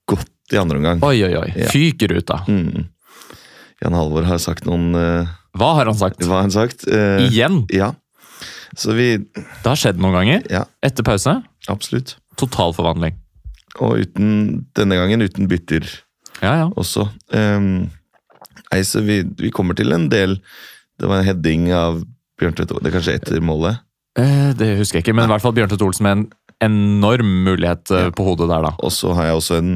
[0.09, 0.99] godt i andre omgang.
[1.07, 1.47] Oi, oi, oi.
[1.55, 1.69] Ja.
[1.71, 2.41] Fyker ut, da.
[2.51, 2.89] Mm.
[3.79, 6.19] Jan Halvor har sagt noen uh, Hva har han sagt?
[6.27, 6.83] Hva har han sagt?
[7.29, 7.61] Igjen?
[7.71, 7.93] Ja.
[8.75, 10.43] Så vi Det har skjedd noen ganger.
[10.51, 11.39] Ja, Etter pause,
[11.71, 12.17] absolutt.
[12.39, 13.17] Total forvandling.
[13.83, 14.29] Og uten,
[14.75, 15.85] denne gangen uten bytter
[16.41, 16.67] Ja, ja.
[16.79, 17.05] også.
[17.35, 17.89] Um,
[18.71, 20.37] nei, så vi, vi kommer til en del
[20.99, 21.99] Det var en heading av
[22.39, 23.77] Bjørntvedt Det er kanskje etter målet.
[24.19, 26.25] Eh, det husker jeg ikke, men i hvert fall Bjørn Tvedt Olsen med en
[26.65, 28.15] enorm mulighet eh, Ja.
[28.15, 28.71] på hodet der, da.
[28.83, 29.71] Og så har jeg også en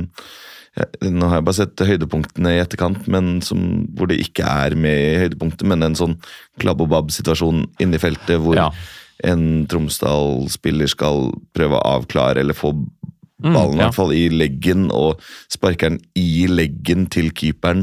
[0.73, 3.59] ja, Nå har jeg bare sett høydepunktene i etterkant, men som,
[3.93, 6.15] hvor det ikke er med i høydepunktet, men en sånn
[6.59, 8.69] klabb og babb-situasjon inni feltet hvor Ja.
[9.23, 12.73] En Tromsdal-spiller skal prøve å avklare eller få
[13.43, 13.85] Mm, ballen i ja.
[13.89, 15.19] hvert fall i leggen, og
[15.51, 17.81] sparker den i leggen til keeperen.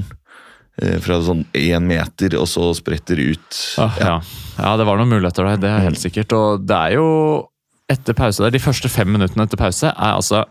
[0.81, 3.59] eh, Fra sånn én meter, og så spretter ut.
[3.77, 4.15] Ah, ja.
[4.57, 6.33] ja, det var noen muligheter der, det er helt sikkert.
[6.33, 7.11] Og det er jo
[7.93, 10.47] etter pause der, De første fem minuttene etter pause er altså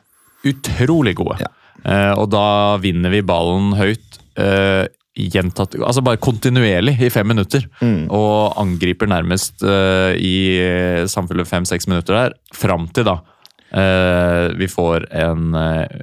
[0.45, 1.39] utrolig gode.
[1.41, 1.49] Ja.
[1.89, 4.19] Eh, og da vinner vi ballen høyt.
[4.37, 4.85] Eh,
[5.33, 7.65] gjentatt, altså bare kontinuerlig i fem minutter.
[7.81, 8.07] Mm.
[8.15, 15.09] Og angriper nærmest uh, i samfunnet fem-seks minutter der, fram til da uh, vi får
[15.19, 15.99] en uh,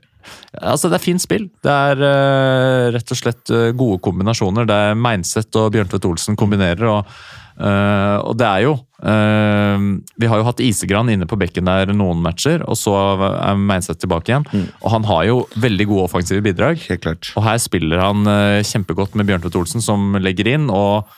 [0.57, 1.49] Altså, det er fint spill.
[1.63, 4.69] Det er eh, rett og slett eh, gode kombinasjoner.
[4.69, 7.11] Det er Meinseth og Bjørntvedt Olsen kombinerer, og,
[7.57, 9.87] eh, og det er jo uh,
[10.21, 14.01] Vi har jo hatt Isegran inne på bekken der noen matcher, og så er Meinseth
[14.03, 14.47] tilbake igjen.
[14.83, 16.81] Og han har jo veldig gode offensive bidrag.
[16.91, 17.31] Helt klart.
[17.37, 20.69] Og her spiller han uh, kjempegodt med Bjørntvedt Olsen, som legger inn.
[20.73, 21.09] Og,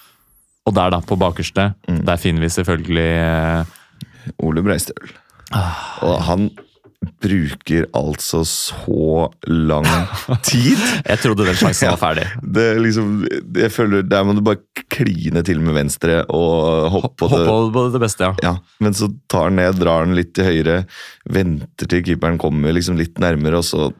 [0.68, 3.10] og der, da, på bakerste, der finner vi selvfølgelig
[4.44, 5.14] Ole Breistøl.
[5.56, 5.84] Ah.
[6.04, 6.50] Og han
[7.22, 9.86] bruker altså så lang
[10.46, 10.78] tid.
[11.08, 12.24] Jeg trodde den sjansen var ferdig.
[12.42, 13.12] Det er liksom,
[13.58, 14.58] jeg føler Der må du bare
[14.90, 17.40] kline til med venstre og hoppe på det.
[17.46, 18.32] Hoppe på det beste, ja.
[18.42, 20.78] Ja, Men så tar den ned, drar den litt til høyre,
[21.30, 23.90] venter til keeperen kommer liksom litt nærmere, og så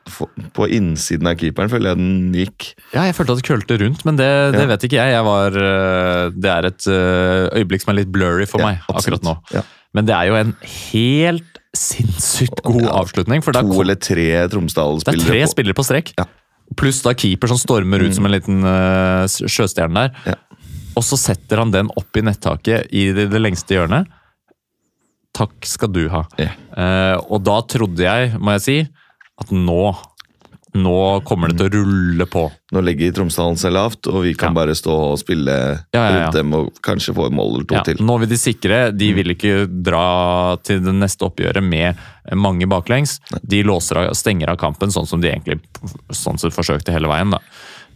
[0.59, 2.71] på innsiden av keeperen føler jeg den gikk.
[2.97, 4.71] Ja, jeg følte at det kølte rundt, men det, det Ja.
[4.75, 5.15] vet ikke jeg.
[5.15, 8.83] jeg var, øh, det er et øh, øyeblikk som er litt blurry for Ja, meg
[8.91, 9.23] absolutt.
[9.23, 9.65] akkurat nå.
[9.95, 10.57] Men det er jo en
[10.93, 13.43] helt sinnssykt god Ja, avslutning.
[13.45, 16.13] For To kom, eller tre det er Tromsdal-spillere tre på- spillere på strekk.
[16.19, 16.25] Ja.
[16.25, 16.77] Mm.
[16.77, 20.17] Pluss da keeper som stormer ut som en liten uh, sjøstjerne der.
[20.27, 20.35] Ja.
[20.99, 24.09] Og så setter han den opp i nettaket i det, det lengste hjørnet.
[25.37, 26.25] Takk skal du ha.
[26.43, 28.77] Eh, og da trodde jeg, må jeg si,
[29.39, 29.95] at nå
[30.79, 30.95] Nå
[31.27, 32.45] kommer det til å rulle på.
[32.75, 34.55] Nå legger Tromsdalen seg lavt, og vi kan Ja.
[34.61, 35.55] bare stå og spille
[35.95, 37.97] Ja, ja, rundt dem og kanskje få et mål eller to Ja, til.
[38.05, 38.97] nå vil de sikre.
[38.97, 41.97] De vil ikke dra til det neste oppgjøret med
[42.37, 43.19] mange baklengs.
[43.43, 45.61] De låser av, stenger av kampen, sånn som de egentlig
[46.13, 47.31] sånn forsøkte hele veien.
[47.31, 47.39] da.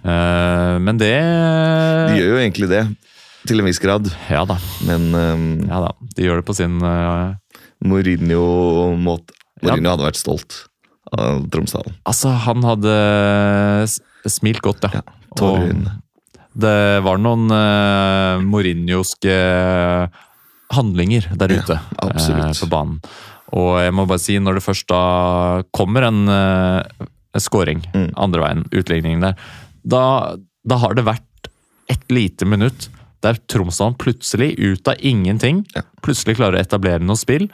[0.04, 2.96] Eh, men det De gjør jo egentlig det,
[3.46, 4.56] til en viss grad, Ja da.
[4.84, 5.92] men um, ja da.
[6.16, 7.34] De gjør det på sin uh,
[7.84, 9.32] Mourinho-måte.
[9.62, 10.64] Mourinho hadde vært stolt
[11.18, 11.94] av Tromsdalen.
[12.08, 12.92] Altså, han hadde
[14.30, 15.02] smilt godt, ja.
[15.02, 15.96] Ja, øynene.
[16.54, 19.36] det var noen uh, Mourinhoske
[20.72, 22.46] handlinger der ute absolutt.
[22.56, 23.00] eh, på banen.
[23.52, 25.00] Og jeg må bare si, når det først da
[25.76, 26.80] kommer en uh,
[27.40, 28.10] scoring Mm.
[28.16, 29.36] andre veien, utligningen der,
[29.84, 30.02] da,
[30.64, 31.50] da har det vært
[31.92, 32.88] et lite minutt
[33.22, 35.82] der Tromsdalen plutselig, ut av ingenting, Ja.
[36.02, 37.44] plutselig klarer å etablere noe spill.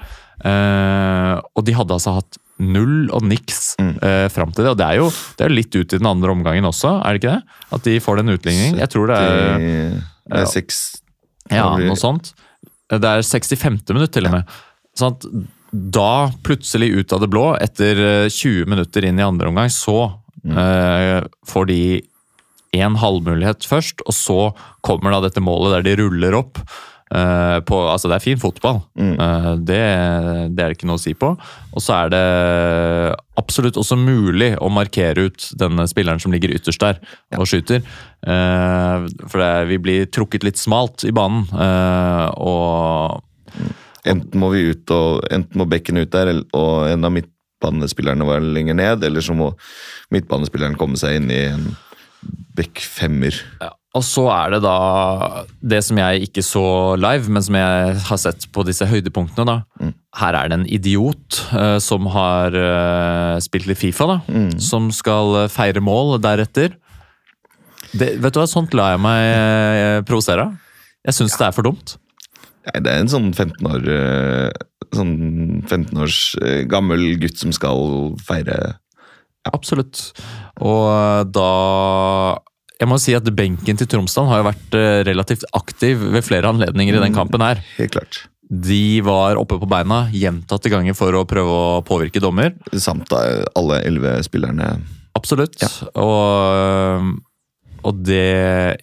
[0.44, 4.72] Uh, og de hadde altså hatt null og niks eh, fram til det.
[4.72, 7.14] Og det er jo det er jo litt ut i den andre omgangen også, er
[7.14, 7.60] det ikke det?
[7.76, 8.80] At de får den utligningen.
[8.82, 9.68] Jeg tror det er
[10.28, 10.82] Det er seks
[11.48, 12.34] ja, noe sånt.
[12.88, 13.80] Det er 65.
[13.94, 14.58] minutt til og med.
[14.98, 15.28] Sånn at
[15.70, 19.98] da, plutselig ut av det blå, etter eh, 20 minutter inn i andre omgang, så
[20.48, 21.80] eh, får de
[22.78, 24.38] en halvmulighet først, og så
[24.84, 26.60] kommer da dette målet der de ruller opp.
[27.14, 29.80] Eh, på, altså Det er fin fotball, Eh, det,
[30.54, 31.32] det er det ikke noe å si på.
[31.72, 32.24] Og så er det
[33.38, 37.00] absolutt også mulig å markere ut denne spilleren som ligger ytterst der
[37.38, 37.84] og skyter.
[38.26, 41.46] Uh, for det, vi blir trukket litt smalt i banen,
[42.34, 43.22] og
[44.08, 48.44] Enten må vi ut og enten må bekken ut der, og en av midtbanespillerne var
[48.44, 49.50] lenger ned, eller så må
[50.14, 51.66] midtbanespilleren komme seg inn i en
[52.58, 53.36] bekk femmer.
[53.62, 54.76] Ja, og så er det da
[55.72, 56.64] det som jeg ikke så
[57.00, 59.58] live, men som jeg har sett på disse høydepunktene.
[59.58, 59.90] da.
[60.18, 64.18] Her er det en idiot uh, som har uh, spilt litt Fifa, da.
[64.62, 66.74] Som skal eh, feire mål deretter.
[67.92, 70.56] Det, vet du hva, Sånt lar jeg meg uh, provosere av.
[71.08, 71.94] Jeg syns det er for dumt.
[72.68, 73.86] Nei, det er en sånn 15 år
[74.92, 75.12] Sånn
[75.68, 76.18] 15 års
[76.68, 78.56] gammel gutt som skal feire
[79.48, 80.00] Absolutt.
[80.64, 81.48] Og da
[82.78, 86.50] Jeg må si at benken til Tromsdal har jo vært eh, relativt aktiv ved flere
[86.52, 87.58] anledninger i den kampen her.
[87.74, 88.20] Helt klart.
[88.48, 92.54] De var oppe på beina gjentatte ganger for å prøve å påvirke dommer.
[92.78, 93.24] Samt da
[93.58, 94.76] alle elleve spillerne.
[95.18, 95.58] Absolutt.
[95.98, 97.10] Og,
[97.82, 98.78] og det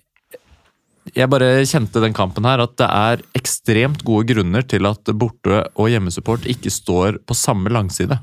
[1.15, 5.63] Jeg bare kjente den kampen her at det er ekstremt gode grunner til at borte-
[5.79, 8.19] og hjemmesupport ikke står på samme langside.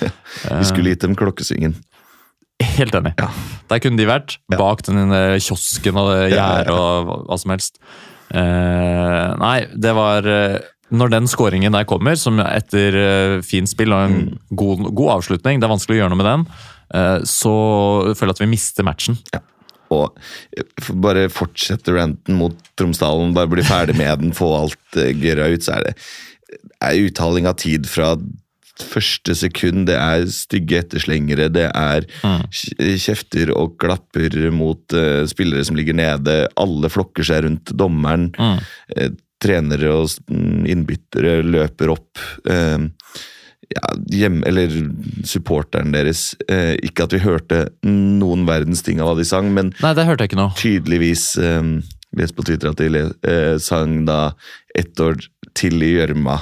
[0.48, 1.76] Vi skulle gitt dem klokkesvingen.
[2.60, 3.14] Helt enig.
[3.18, 3.28] Ja.
[3.70, 4.38] Der kunne de vært.
[4.52, 7.80] Bak den eh, kiosken og gjerdet og hva- som helst.
[8.30, 10.58] Uh, nei, det var uh,
[10.94, 14.38] Når den skåringen der kommer, som etter uh, fint spill og en Mm.
[14.58, 16.44] god, god avslutning, det er vanskelig å gjøre noe med den,
[16.94, 17.52] eh, så
[18.18, 19.18] føler jeg at vi mister matchen.
[19.34, 19.40] Ja.
[19.90, 20.14] Og
[21.02, 25.78] bare fortsette ranten mot Tromsdalen, bare bli ferdig med den, få alt gørra ut, så
[25.80, 25.94] er det
[26.82, 28.12] er uttaling av tid fra
[28.86, 29.86] første sekund.
[29.90, 32.46] Det er stygge etterslengere, det er mm.
[33.00, 36.44] kjefter og klapper mot uh, spillere som ligger nede.
[36.60, 38.30] Alle flokker seg rundt dommeren.
[38.96, 42.20] Eh, trenere og mm, innbyttere løper opp.
[42.44, 42.88] Eh,
[43.70, 44.72] ja, hjem, eller
[45.26, 46.32] supporteren deres.
[46.50, 50.06] Eh, ikke at vi hørte noen verdens ting av hva de sang, men Nei, det
[50.08, 50.54] hørte jeg ikke noe.
[50.58, 51.74] tydeligvis eh,
[52.18, 54.32] Les på Twitter at de eh, sang da
[54.74, 55.20] 'Ett år
[55.54, 56.40] til i gjørma'.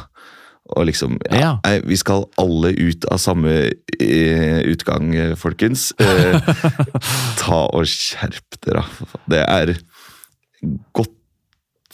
[0.76, 1.52] Og liksom ja, Ja.
[1.64, 3.54] Nei, Vi skal alle ut av samme
[4.00, 5.92] eh, utgang, eh, folkens.
[5.98, 6.40] Eh,
[7.40, 8.84] ta og skjerp dere.
[9.30, 9.74] Det er
[10.92, 11.14] godt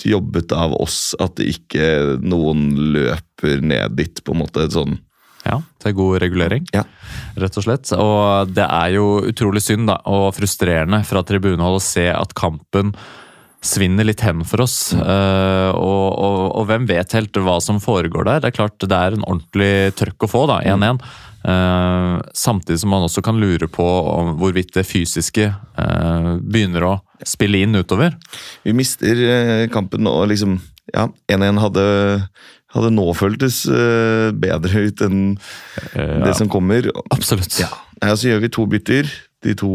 [0.04, 4.66] jobbet av oss at ikke noen løper ned dit, på en måte.
[4.72, 4.98] sånn
[5.44, 6.84] Ja, er god regulering, Ja.
[7.36, 7.92] rett og slett.
[7.92, 12.94] Og det er jo utrolig synd da, og frustrerende fra tribunehold å se at kampen
[13.64, 14.78] svinner litt hen for oss.
[14.94, 18.42] Eh, og, og, og hvem vet helt hva som foregår der?
[18.42, 21.00] Det er klart det er en ordentlig trøkk å få, da, 1-1.
[21.44, 26.92] Uh, samtidig som man også kan lure på om hvorvidt det fysiske uh, begynner å
[27.28, 28.16] spille inn utover.
[28.64, 30.58] Vi mister eh, kampen og liksom
[30.92, 31.84] Ja, 1-1 hadde,
[32.76, 35.22] hadde nå føltes eh, bedre ut enn
[35.94, 36.90] det som kommer.
[37.14, 37.56] Absolutt.
[37.62, 37.70] Ja.
[38.12, 39.08] Så gjør vi to bytter.
[39.44, 39.70] De to,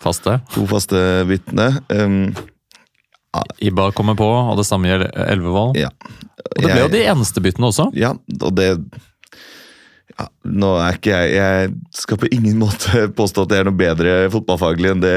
[0.00, 0.38] Faste.
[0.54, 1.68] to faste byttene.
[1.92, 2.32] Um,
[3.64, 5.80] Ibba kommer på, og det samme gjelder Elvevold.
[5.80, 5.90] ja.
[6.44, 7.88] Og det ble jo de eneste byttene også.
[7.96, 8.68] Ja, og det
[10.14, 13.78] ja, Nå er ikke jeg Jeg skal på ingen måte påstå at jeg er noe
[13.78, 15.16] bedre fotballfaglig enn det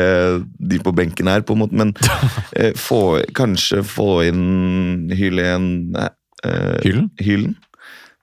[0.71, 1.93] de på benken er, på en måte, men
[2.57, 7.11] eh, få, kanskje få inn Hylen eh, Hylen?
[7.21, 7.55] Hylen?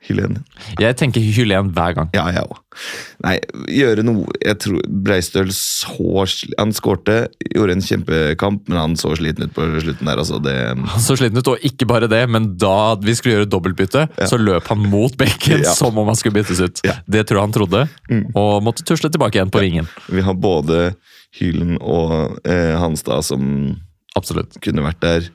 [0.05, 0.35] Hylen.
[0.81, 2.11] Jeg tenker Hylén hver gang.
[2.13, 2.59] Ja, jeg òg.
[3.23, 3.37] Nei,
[3.71, 6.25] gjøre noe Jeg tror Breistøl så
[6.59, 10.41] Han skårte, gjorde en kjempekamp, men han så sliten ut på slutten der, altså.
[10.43, 14.05] Det Han så sliten ut, og ikke bare det, men da vi skulle gjøre dobbeltbytte,
[14.29, 15.73] så løp han mot benken Ja.
[15.79, 16.83] som om han skulle byttes ut.
[16.85, 16.99] Ja.
[17.07, 17.85] Det tror jeg han trodde,
[18.35, 19.89] og måtte tusle tilbake igjen på vingen.
[20.11, 20.95] Vi har både
[21.41, 23.77] Hylen og eh, Hanstad som
[24.19, 24.59] Absolutt.
[24.63, 25.31] kunne vært der.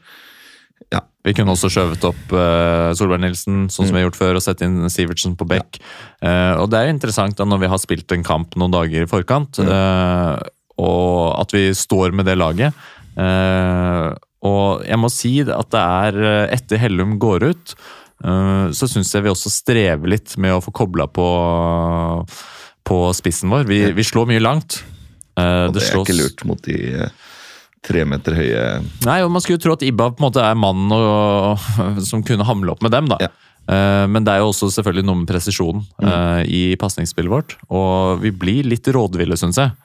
[0.94, 1.04] Ja.
[1.26, 4.44] Vi kunne også skjøvet opp uh, Solberg Nilsen, sånn som vi har gjort før, og
[4.46, 5.78] sett inn Sivertsen på bekk.
[6.26, 9.10] Eh, og det er interessant da når vi har spilt en kamp noen dager i
[9.10, 10.34] forkant, eh,
[10.80, 12.88] og at vi står med det laget.
[13.20, 16.20] Og jeg må si at det er
[16.56, 17.74] etter Hellum går ut,
[18.24, 21.28] så syns jeg vi også strever litt med å få kobla på,
[22.88, 23.68] på spissen vår.
[23.68, 24.80] Vi, vi slår mye langt.
[25.36, 26.80] Og det, er ikke lurt mot de
[27.86, 28.64] tre meter høye
[29.06, 31.70] Nei, og Man skulle jo tro at Ibba på en måte er mannen og,
[32.10, 33.10] som kunne hamle opp med dem.
[33.12, 33.20] da.
[33.24, 33.32] Ja.
[33.70, 36.46] Eh, Men det er jo også selvfølgelig noe med presisjonen mm.
[36.48, 37.58] i pasningsspillet vårt.
[37.70, 39.76] Og vi blir litt rådville, syns jeg.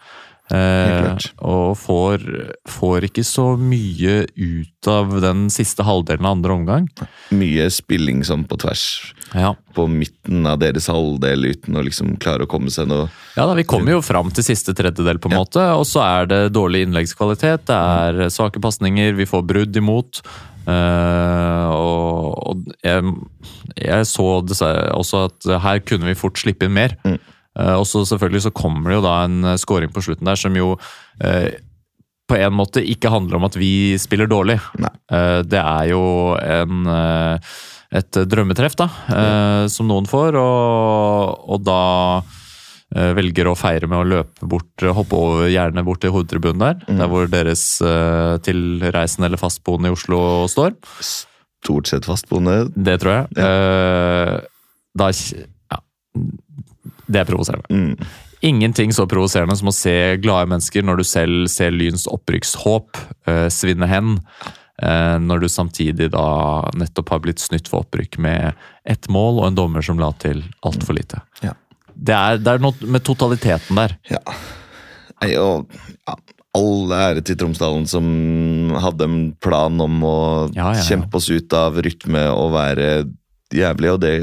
[0.53, 2.25] Eh, og får,
[2.69, 6.89] får ikke så mye ut av den siste halvdelen av andre omgang.
[7.33, 8.85] Mye spilling sånn på tvers
[9.33, 13.47] Ja, på midten av deres halvdel uten å liksom klare å komme seg noe ja
[13.49, 16.43] da, Vi kommer jo fram til siste tredjedel, på en måte, og så er det
[16.55, 17.65] dårlig innleggskvalitet.
[17.71, 20.21] Det er svake pasninger, vi får brudd imot.
[20.69, 22.05] Eh, og
[22.45, 23.15] og jeg,
[23.81, 26.97] jeg så også at her kunne vi fort slippe inn mer.
[27.07, 27.19] Mm.
[27.59, 30.39] Eh, og så selvfølgelig så kommer det jo da en eh, scoring på slutten der
[30.41, 30.75] som jo
[31.23, 31.55] eh,
[32.31, 34.57] på en måte ikke handler om at vi spiller dårlig.
[34.81, 34.93] Nei.
[35.13, 36.05] Eh, det er jo
[36.41, 36.87] en,
[37.95, 41.83] et drømmetreff, da, eh, som noen får, og, og da
[42.95, 47.09] velger å feire med å løpe bort, hoppe over, gjerne bort til hovedtribunen der, der
[47.11, 47.65] hvor deres
[48.47, 50.21] tilreisende eller fastboende i Oslo
[50.53, 50.77] står.
[51.65, 52.69] stort sett fastboende.
[52.77, 53.41] Det tror jeg.
[53.41, 54.37] Eh,
[54.95, 55.81] da Ja.
[57.07, 57.69] Det er provoserende.
[57.71, 58.09] Mm.
[58.45, 63.49] Ingenting så provoserende som å se glade mennesker når du selv ser Lyns opprykkshåp uh,
[63.53, 64.19] svinne hen.
[64.83, 66.27] Uh, når du samtidig da
[66.77, 70.43] nettopp har blitt snytt for opprykk med ett mål og en dommer som la til
[70.67, 71.23] altfor lite.
[71.45, 71.55] Ja.
[71.95, 73.97] Det er, det er noe med totaliteten der.
[74.11, 74.21] Ja.
[75.39, 75.71] Og
[76.05, 76.17] ja,
[76.59, 78.07] all ære til Tromsdalen som
[78.83, 80.19] hadde en plan om å
[80.55, 80.73] ja.
[80.85, 82.89] kjempe oss ut av rytme og være
[83.55, 84.15] jævlig, og det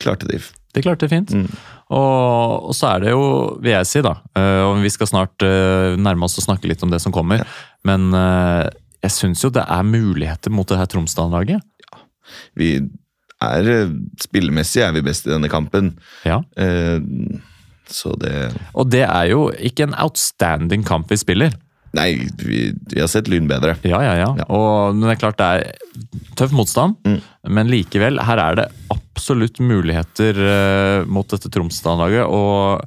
[0.00, 0.40] klarte de.
[0.74, 1.34] Det klarte de fint.
[1.34, 1.48] Mm.
[1.88, 3.24] Og, og så er det jo,
[3.64, 6.82] vil jeg si, da eh, Og vi skal snart eh, nærme oss å snakke litt
[6.84, 7.46] om det som kommer.
[7.88, 8.68] Men eh,
[9.06, 11.64] jeg syns jo det er muligheter mot det her Tromsdal-laget.
[12.58, 13.68] Vi er
[14.20, 15.94] Spillemessig er vi best i denne kampen.
[16.28, 16.42] Ja.
[16.60, 16.98] Eh,
[17.88, 21.56] så det Og det er jo ikke en outstanding kamp vi spiller.
[21.96, 22.08] Nei,
[22.44, 23.76] vi, vi har sett Lyn bedre.
[23.88, 24.28] Ja, ja, ja.
[24.36, 24.46] Ja.
[24.52, 27.20] Og men det er klart det er tøff motstand, Mm.
[27.56, 32.26] men likevel, her er det absolutt muligheter uh, mot dette Tromsdal-laget.
[32.28, 32.84] Og,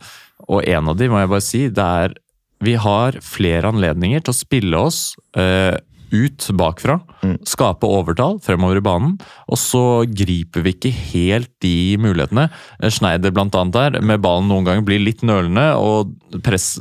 [0.47, 2.14] og en av de må jeg bare si, det er
[2.62, 5.74] Vi har flere anledninger til å spille oss uh,
[6.14, 6.99] ut bakfra.
[7.24, 7.38] Mm.
[7.47, 9.16] Skape overtall fremover i banen.
[9.49, 12.49] Og så griper vi ikke helt de mulighetene.
[12.91, 16.14] Schneider blant annet der, med ballen noen ganger blir litt nølende, og
[16.45, 16.76] press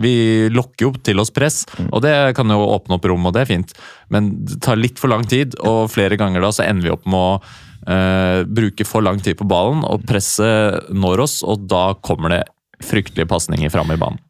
[0.00, 3.44] vi lokker jo til oss press, og det kan jo åpne opp rom, og det
[3.44, 3.74] er fint.
[4.12, 7.04] Men det tar litt for lang tid, og flere ganger da så ender vi opp
[7.04, 11.90] med å eh, bruke for lang tid på ballen, og presset når oss, og da
[12.00, 12.42] kommer det
[12.82, 14.22] fryktelige pasninger fram i banen.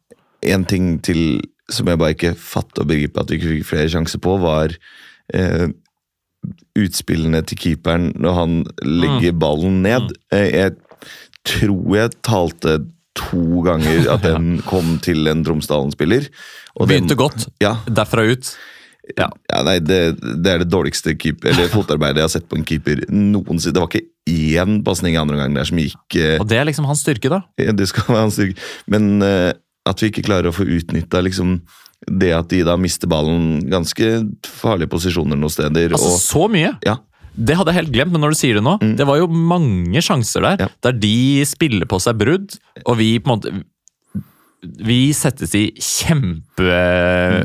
[0.43, 1.39] En ting til
[1.71, 4.73] som jeg bare ikke fatter og begriper at vi ikke fikk flere sjanser på, var
[5.33, 5.69] eh,
[6.79, 10.11] utspillene til keeperen når han legger ballen ned.
[10.33, 10.75] Eh, jeg
[11.47, 12.77] tror jeg talte
[13.19, 16.29] to ganger at den kom til en Tromsdalen-spiller.
[16.79, 18.53] Begynte den- godt, Ja, derfra ut.
[19.19, 19.27] Ja.
[19.51, 19.97] ja nei, det,
[20.39, 23.75] det er det dårligste keeper, eller fotarbeidet jeg har sett på en keeper noensinne.
[23.75, 26.69] Det var ikke én pasning i andre omgang der som gikk eh, Og det er
[26.69, 27.41] liksom hans styrke, da.
[27.59, 28.55] Ja, Det skal være hans styrke.
[28.87, 29.51] Men eh,
[29.89, 31.57] at vi ikke klarer å få utnytta liksom,
[32.07, 34.13] det at de da mister ballen ganske
[34.47, 35.91] farlige posisjoner noen steder.
[35.97, 36.71] Altså, og, så mye!
[36.87, 36.95] ja,
[37.35, 40.01] Det hadde jeg helt glemt, men når du sier det nå Det var jo mange
[40.05, 40.67] sjanser der, Ja.
[40.85, 43.63] der de spiller på seg brudd, og vi på en måte
[44.83, 46.69] Vi settes i kjempe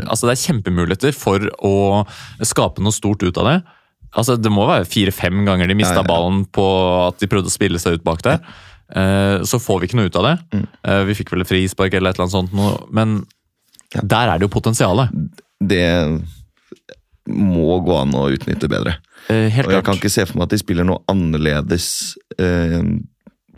[0.06, 2.04] Altså, det er kjempemuligheter for å
[2.46, 3.56] skape noe stort ut av det.
[4.14, 6.64] Altså, Det må være fire-fem ganger de mista Ja, ja, ballen på
[7.08, 8.38] at de prøvde å spille seg ut bak der.
[8.94, 10.36] Eh, Så får vi ikke noe ut av det.
[10.54, 10.66] Mm.
[11.08, 13.26] Vi fikk vel et frispark eller et eller annet sånt, men
[14.04, 15.10] der er det jo potensialet.
[15.60, 16.22] det
[17.28, 18.96] må gå an å utnytte bedre.
[19.28, 21.88] Eh, Helt Og jeg kan ikke se for meg at de spiller noe annerledes
[22.40, 22.80] eh,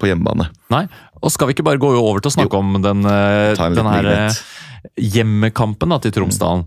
[0.01, 0.49] på hjemmebane.
[0.73, 0.87] Nei,
[1.21, 4.11] og skal vi ikke bare gå over til å snakke om den, eh, den her
[4.15, 4.41] eh,
[4.97, 6.67] hjemmekampen da, til Tromsdalen?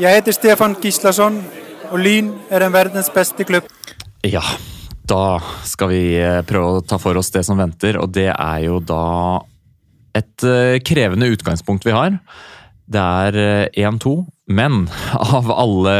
[0.00, 1.40] Jeg heter Stefan Gislason,
[1.90, 3.68] og Lyn er en verdens beste klubb.
[4.26, 4.42] Ja,
[5.06, 8.60] da skal vi eh, prøve å ta for oss det som venter, og det er
[8.66, 9.42] jo da
[10.16, 10.46] et
[10.88, 12.14] krevende utgangspunkt vi har.
[12.86, 14.16] Det er eh, 1-2,
[14.56, 14.86] men
[15.36, 15.96] av alle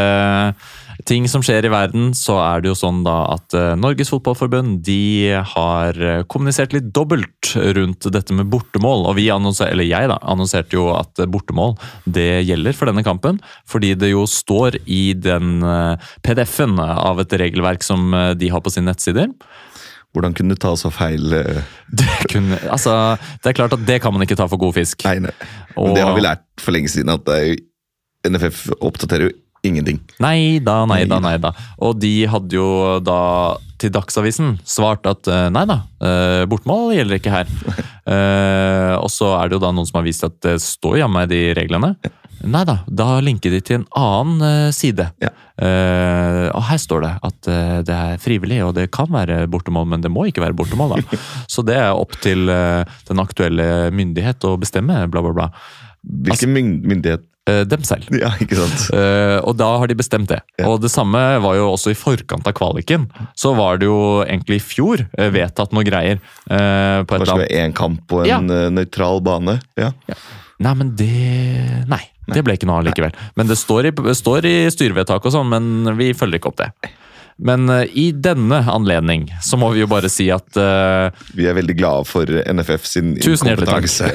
[1.04, 4.80] ting som skjer i verden, så er det jo sånn da at eh, Norges Fotballforbund
[4.86, 9.06] de har eh, kommunisert litt dobbelt rundt dette med bortemål.
[9.10, 13.04] Og vi annonser, eller jeg da, annonserte jo at eh, bortemål det gjelder for denne
[13.06, 13.42] kampen.
[13.68, 18.64] Fordi det jo står i den eh, PDF-en av et regelverk som eh, de har
[18.64, 19.30] på sine nettsider.
[20.16, 21.28] Hvordan kunne du ta så feil?
[21.36, 21.62] eh?
[21.92, 22.92] Det, kunne, altså,
[23.44, 25.04] det er klart at det kan man ikke ta for god fisk.
[25.04, 25.34] Nei, nei.
[25.76, 27.58] Men Og- det har vi lært for lenge siden, at jo,
[28.26, 29.34] NFF oppdaterer jo
[29.66, 30.00] ingenting.
[30.22, 31.50] Nei da, nei da, Nei nei da.
[31.82, 32.66] Og de hadde jo
[33.04, 33.18] da
[33.82, 37.50] til Dagsavisen svart at eh, nei da, eh, bortmål gjelder ikke her.
[38.06, 41.26] Eh, og så er det jo da noen som har vist at det står jammen
[41.26, 41.94] i de reglene.
[42.46, 45.08] Nei da, da linker de til en annen eh, side.
[45.24, 45.32] Ja.
[45.56, 47.46] Uh, og her står det at
[47.88, 50.98] det er frivillig, og det kan være bortemål, men det må ikke være bortemål.
[50.98, 51.20] da.
[51.52, 55.48] Så det er opp til den aktuelle myndighet å bestemme, bla, bla, bla.
[56.06, 58.08] Hvilken altså, myndighet Eh, dem selv.
[58.22, 58.88] Ja, ikke sant?
[58.96, 60.40] Eh, og da har de bestemt det.
[60.58, 60.66] Ja.
[60.66, 63.06] Og det samme var jo også i forkant av kvaliken.
[63.38, 66.18] Så var det jo egentlig i fjor eh, vedtatt noe greier.
[66.48, 68.40] på et Kanskje én kamp på en Ja.
[68.70, 69.60] nøytral bane?
[69.78, 69.92] Ja.
[70.58, 72.02] Nei, men det Nei,
[72.32, 73.14] det ble ikke noe av likevel.
[73.36, 76.70] Men det står i, står i styrevedtak og sånn, men vi følger ikke opp det.
[77.38, 81.56] Men eh, i denne anledning så må vi jo bare si at uh, Vi er
[81.58, 84.08] veldig glade for NFF sin Tusen kompetanse.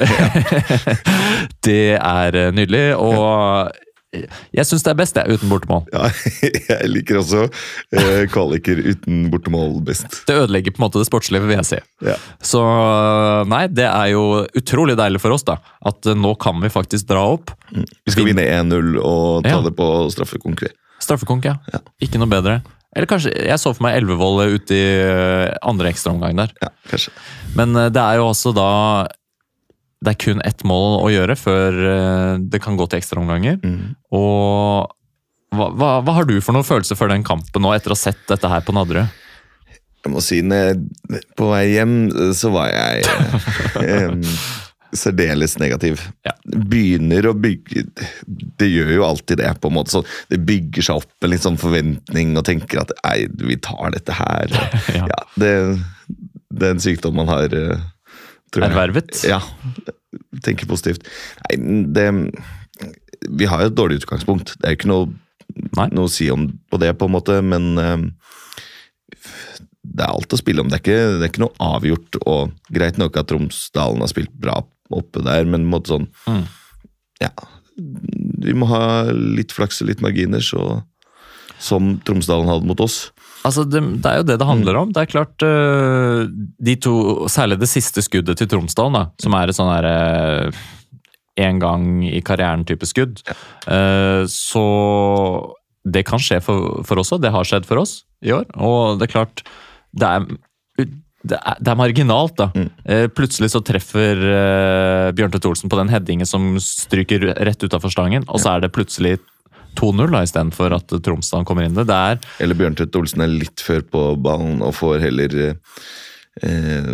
[1.66, 3.70] det er eh, nydelig, og
[4.12, 5.86] jeg syns det er best, jeg, uten bortemål.
[5.94, 6.10] Ja,
[6.74, 10.18] jeg liker også uh, kvaliker uten bortemål best.
[10.28, 11.80] Det ødelegger på en måte det sportslige, vil jeg si.
[12.10, 12.18] Ja.
[12.44, 12.60] Så
[13.48, 15.60] nei, det er jo utrolig deilig for oss, da.
[15.88, 17.54] At nå kan vi faktisk dra opp.
[17.70, 19.64] Vi skal vinne 1-0 og ta Ja.
[19.64, 20.76] det på straffekonkurranse.
[21.02, 21.56] Straffekonk, ja.
[21.72, 21.80] Ja.
[22.04, 22.60] Ikke noe bedre.
[22.92, 26.50] Eller kanskje Jeg så for meg Elvevoll ute i eh, andre ekstraomgang der.
[26.60, 27.12] Ja, kanskje.
[27.56, 28.66] Men eh, det er jo også da
[30.02, 33.60] Det er kun ett mål å gjøre før eh, det kan gå til ekstraomganger.
[33.64, 33.94] Mm.
[34.12, 34.90] Og
[35.52, 38.02] hva, hva, hva har du for noen følelse for den kampen nå, etter å ha
[38.02, 39.18] sett dette her på Nadderud?
[40.02, 41.92] Jeg må si, når jeg- på vei hjem
[42.34, 43.04] så var jeg
[44.96, 46.02] særdeles negativ.
[46.26, 46.34] Ja.
[46.44, 47.84] Begynner å bygge
[48.58, 49.94] Det gjør jo alltid det, på en måte.
[49.94, 53.94] Så det bygger seg opp en litt sånn forventning og tenker at nei, vi tar
[53.96, 54.52] dette her.
[54.92, 55.06] Ja.
[55.08, 55.20] ja.
[55.40, 55.52] det,
[56.52, 57.80] det er en sykdom man har eh,
[58.52, 58.72] tror jeg.
[58.72, 59.22] Ervervet?
[59.28, 59.40] Ja.
[60.44, 61.06] Tenker positivt.
[61.46, 62.08] Nei, det
[63.30, 64.56] Vi har jo et dårlig utgangspunkt.
[64.58, 65.12] Det er jo ikke noe,
[65.94, 68.08] noe å si om på det, på en måte, men eh,
[69.92, 70.70] det er alt å spille om.
[70.70, 72.20] Det er ikke, det er ikke noe avgjort.
[72.24, 74.60] og Greit nok at Tromsdalen har spilt bra
[74.92, 76.44] oppe der, men på en måte sånn Mm.
[77.22, 77.30] Ja.
[78.42, 80.82] Vi må ha litt flaks og litt marginer, så,
[81.62, 83.12] som Tromsdalen hadde mot oss.
[83.46, 84.92] Altså, det, det er jo det det handler om.
[84.94, 86.26] Det er klart øh,
[86.62, 86.94] De to,
[87.30, 90.52] særlig det siste skuddet til Tromsdalen, da, som er et sånn herre
[91.40, 93.22] En gang i karrieren-type skudd.
[93.24, 93.34] Ja.
[94.28, 94.64] så
[95.82, 97.22] det kan skje for, for oss òg.
[97.24, 98.46] Det har skjedd for oss i år.
[98.60, 99.42] Og det er klart
[99.92, 100.26] Det er,
[101.22, 102.48] det er, det er marginalt, da.
[102.84, 108.24] Eh, plutselig så treffer Bjørn Bjørntvedt Olsen på den headingen som stryker rett utafor stangen,
[108.28, 109.18] og så er det plutselig
[109.78, 111.76] 2-0 da, istedenfor at Tromsdalen kommer inn.
[111.76, 115.36] Det er Eller Bjørntvedt Olsen er litt før på ballen og får heller
[116.42, 116.92] eh,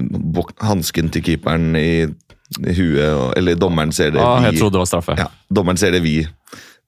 [0.66, 3.08] hansken til keeperen i, i huet.
[3.08, 5.18] Og, eller dommeren ser det ah, vi Jeg trodde det var straffe.
[5.18, 6.20] ja, Dommeren ser det vi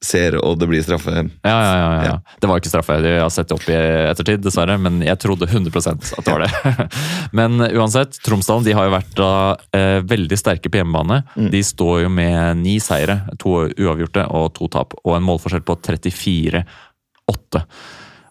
[0.00, 1.12] ser, og det blir straffe.
[1.12, 2.14] Ja, ja, ja, ja.
[2.40, 2.96] Det var ikke straffe.
[3.04, 4.78] Jeg har sett det opp i ettertid, dessverre.
[4.80, 6.86] Men jeg trodde 100 at det var det.
[7.38, 9.32] men uansett, Tromsdalen de har jo vært da,
[9.76, 11.22] eh, veldig sterke på hjemmebane.
[11.52, 14.96] De står jo med ni seire, to uavgjorte og to tap.
[15.04, 17.64] Og en målforskjell på 34-8.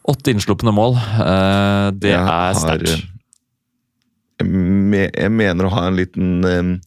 [0.09, 0.97] Åtte innslupne mål.
[0.97, 3.07] Eh, det Jeg er sterkt.
[4.39, 6.77] Jeg, jeg mener å ha en liten eh,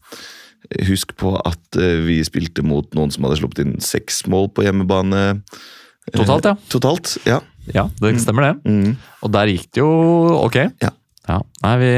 [0.87, 4.65] Husk på at eh, vi spilte mot noen som hadde sluppet inn seks mål på
[4.65, 5.23] hjemmebane.
[6.07, 6.55] Eh, Totalt, ja.
[6.71, 7.41] Totalt, ja.
[7.71, 8.53] Ja, det stemmer det.
[8.67, 8.95] Mm.
[9.23, 9.91] Og der gikk det jo
[10.43, 10.59] ok.
[10.83, 10.91] Ja.
[11.23, 11.91] Ja, nei, vi,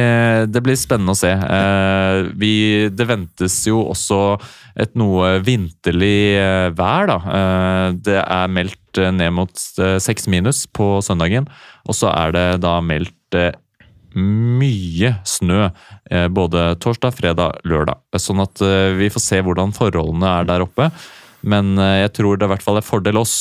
[0.53, 1.32] Det blir spennende å se.
[1.34, 2.53] Eh, vi,
[2.93, 4.20] det ventes jo også
[4.78, 7.09] et noe vinterlig eh, vær.
[7.09, 7.18] da.
[7.39, 9.51] Eh, det er meldt ned mot
[9.99, 11.49] seks minus på søndagen.
[11.89, 13.39] Og så er det da meldt
[14.16, 17.99] mye snø eh, både torsdag, fredag, lørdag.
[18.22, 20.89] Sånn at eh, vi får se hvordan forholdene er der oppe.
[21.45, 23.36] Men eh, jeg tror det i hvert fall er fordel oss,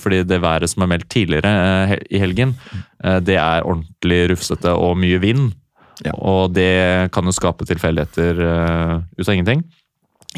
[0.00, 2.54] fordi det været som er meldt tidligere i helgen,
[3.00, 5.50] det er ordentlig rufsete og mye vind.
[6.04, 6.14] Ja.
[6.16, 9.66] Og det kan jo skape tilfeldigheter ut av ingenting.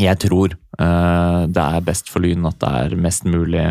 [0.01, 3.69] Jeg tror det er best for Lyn at det er mest mulig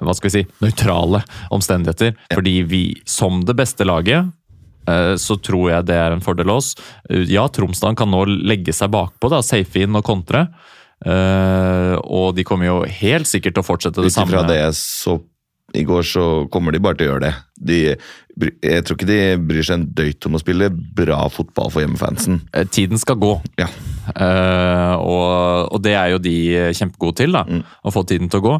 [0.00, 1.22] hva skal vi si, nøytrale
[1.54, 2.16] omstendigheter.
[2.34, 4.28] Fordi vi, som det beste laget,
[5.20, 6.74] så tror jeg det er en fordel oss.
[7.08, 10.46] Eh, Ja, Tromsdalen kan nå legge seg bakpå, da, safe inn og kontre.
[11.00, 14.48] Eh, og de kommer jo helt sikkert til å fortsette det Ut ifra samme.
[14.50, 15.20] det jeg så
[15.70, 17.34] i går, så kommer de bare til å gjøre det.
[17.62, 17.76] De,
[18.66, 20.66] jeg tror ikke de bryr seg en døyt om å spille
[20.98, 22.40] bra fotball for hjemmefansen.
[22.50, 23.36] Eh, Tiden skal gå.
[23.60, 23.68] Ja.
[24.10, 26.34] uh, og, og det er jo de
[26.74, 27.44] kjempegode til, da.
[27.86, 28.56] Å få tiden til å gå.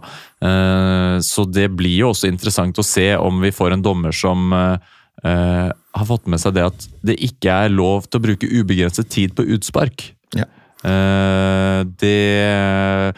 [0.47, 4.53] Uh, så det blir jo også interessant å se om vi får en dommer som
[4.55, 4.95] eh,
[5.27, 9.11] eh, har fått med seg det at det ikke er lov til å bruke ubegrenset
[9.13, 10.11] tid på utspark.
[10.37, 10.47] Ja.
[10.81, 13.13] Uh, det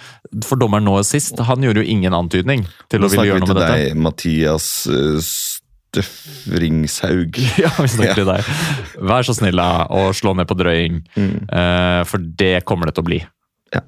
[0.49, 3.53] For dommeren nå sist, han gjorde jo ingen antydning til Nå å ville gjøre noe
[3.53, 3.77] med med dette.
[3.77, 5.19] deg, Mathias eh,
[5.93, 7.39] Støfringshaug.
[7.63, 8.51] Ja, vi snakker til deg.
[9.13, 11.03] Vær så snill og slå ned på drøying.
[11.15, 13.21] Eh, for det kommer det til å bli.
[13.77, 13.85] Ja.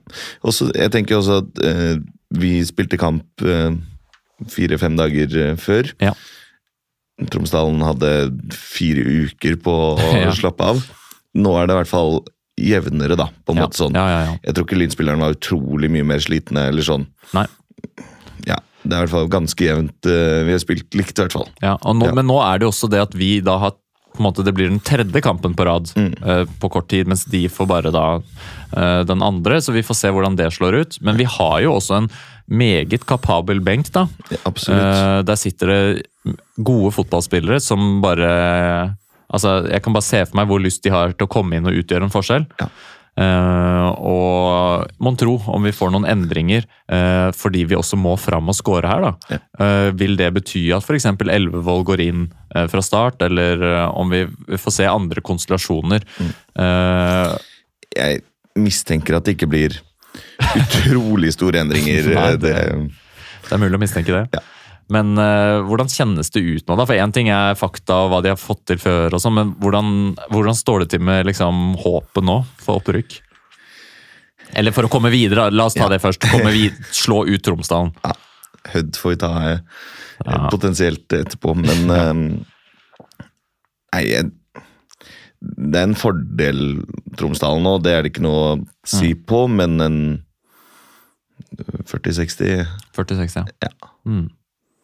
[0.47, 1.97] Også, jeg tenker også at uh,
[2.37, 3.43] vi spilte kamp
[4.55, 5.91] fire-fem dager før.
[6.03, 6.15] Ja.
[7.31, 8.11] Tromsdalen hadde
[8.55, 10.33] fire uker på å Ja.
[10.35, 10.81] slappe av.
[11.35, 12.17] Nå er det i hvert fall
[12.59, 13.29] jevnere, da.
[13.47, 13.95] på en Ja, måte sånn.
[13.99, 14.37] ja.
[14.45, 16.69] Jeg tror ikke Lynspilleren var utrolig mye mer slitne.
[16.71, 17.07] eller sånn.
[17.35, 17.47] Nei.
[18.47, 20.07] Ja, Det er i hvert fall ganske jevnt.
[20.07, 21.49] eh, Vi har spilt likt, i hvert fall.
[21.63, 22.13] Ja, nå.
[22.15, 23.71] Men nå er det jo også det at vi da har
[24.15, 26.15] på en måte Det blir den tredje kampen på rad Mm.
[26.23, 28.21] uh, på kort tid, mens de får bare da
[28.77, 29.57] uh, den andre.
[29.61, 30.99] Så vi får se hvordan det slår ut.
[31.03, 32.11] Men vi har jo også en
[32.47, 34.07] meget kapabel benk, da.
[34.31, 34.83] Ja, absolutt.
[34.83, 38.97] Eh, der sitter det gode fotballspillere som bare
[39.35, 41.67] Altså, Jeg kan bare se for meg hvor lyst de har til å komme inn
[41.67, 42.45] og utgjøre en forskjell.
[42.61, 42.69] Ja.
[43.15, 48.51] Uh, og mon tro om vi får noen endringer uh, fordi vi også må fram
[48.51, 49.13] og score her, da.
[49.31, 49.39] Ja.
[49.61, 51.07] Uh, vil det bety at f.eks.
[51.23, 52.27] Elvevold går inn
[52.71, 53.63] fra start, eller
[53.99, 54.21] om vi
[54.63, 56.05] får se andre konstellasjoner?
[56.23, 56.29] Mm.
[57.91, 58.21] Jeg
[58.63, 59.75] mistenker at det ikke blir
[60.57, 62.11] utrolig store endringer.
[62.15, 62.91] Nei, eh, det-
[63.45, 64.23] det, er mulig å mistenke det.
[64.33, 64.41] Ja.
[64.95, 66.85] Men uh, hvordan kjennes det ut nå, da?
[66.85, 69.53] For én ting er fakta og hva de har fått til før, og sånn, men
[69.61, 69.89] hvordan,
[70.33, 73.17] hvordan står det til med liksom, håpet nå for opprykk?
[74.61, 75.93] Eller for å komme videre, la oss ta Ja.
[75.95, 76.25] det først.
[76.53, 77.95] Vid slå ut Tromsdalen.
[78.75, 79.59] Hødd får vi ta eh,
[80.25, 80.45] Ja.
[80.53, 82.13] potensielt etterpå, men eh,
[83.95, 84.29] Nei, jeg,
[85.45, 86.61] det er en fordel
[87.19, 89.25] Tromsdalen nå, det er det ikke noe å si Mm.
[89.29, 89.99] på, men en
[91.87, 93.45] 40-60 46, ja.
[93.63, 93.91] Ja.
[94.07, 94.29] Mm.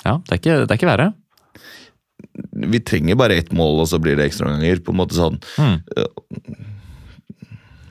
[0.04, 1.08] Ja, det er ikke, det er ikke verre.
[2.70, 4.80] Vi trenger bare ett mål, og så blir det ekstraomganger.
[4.84, 5.38] På en måte sånn.
[5.60, 5.80] Mm.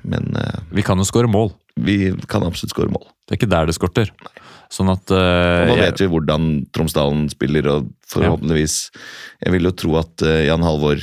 [0.10, 1.52] Men uh, Vi kan jo skåre mål.
[1.80, 3.06] vi kan absolutt skåre mål.
[3.28, 4.10] Det er ikke der det skorter.
[4.70, 6.44] Sånn at Og eh, nå jeg- vet vi hvordan
[6.74, 8.92] Tromsdalen spiller, og forhåpentligvis
[9.42, 11.02] Jeg vil jo tro at uh, Jan Halvor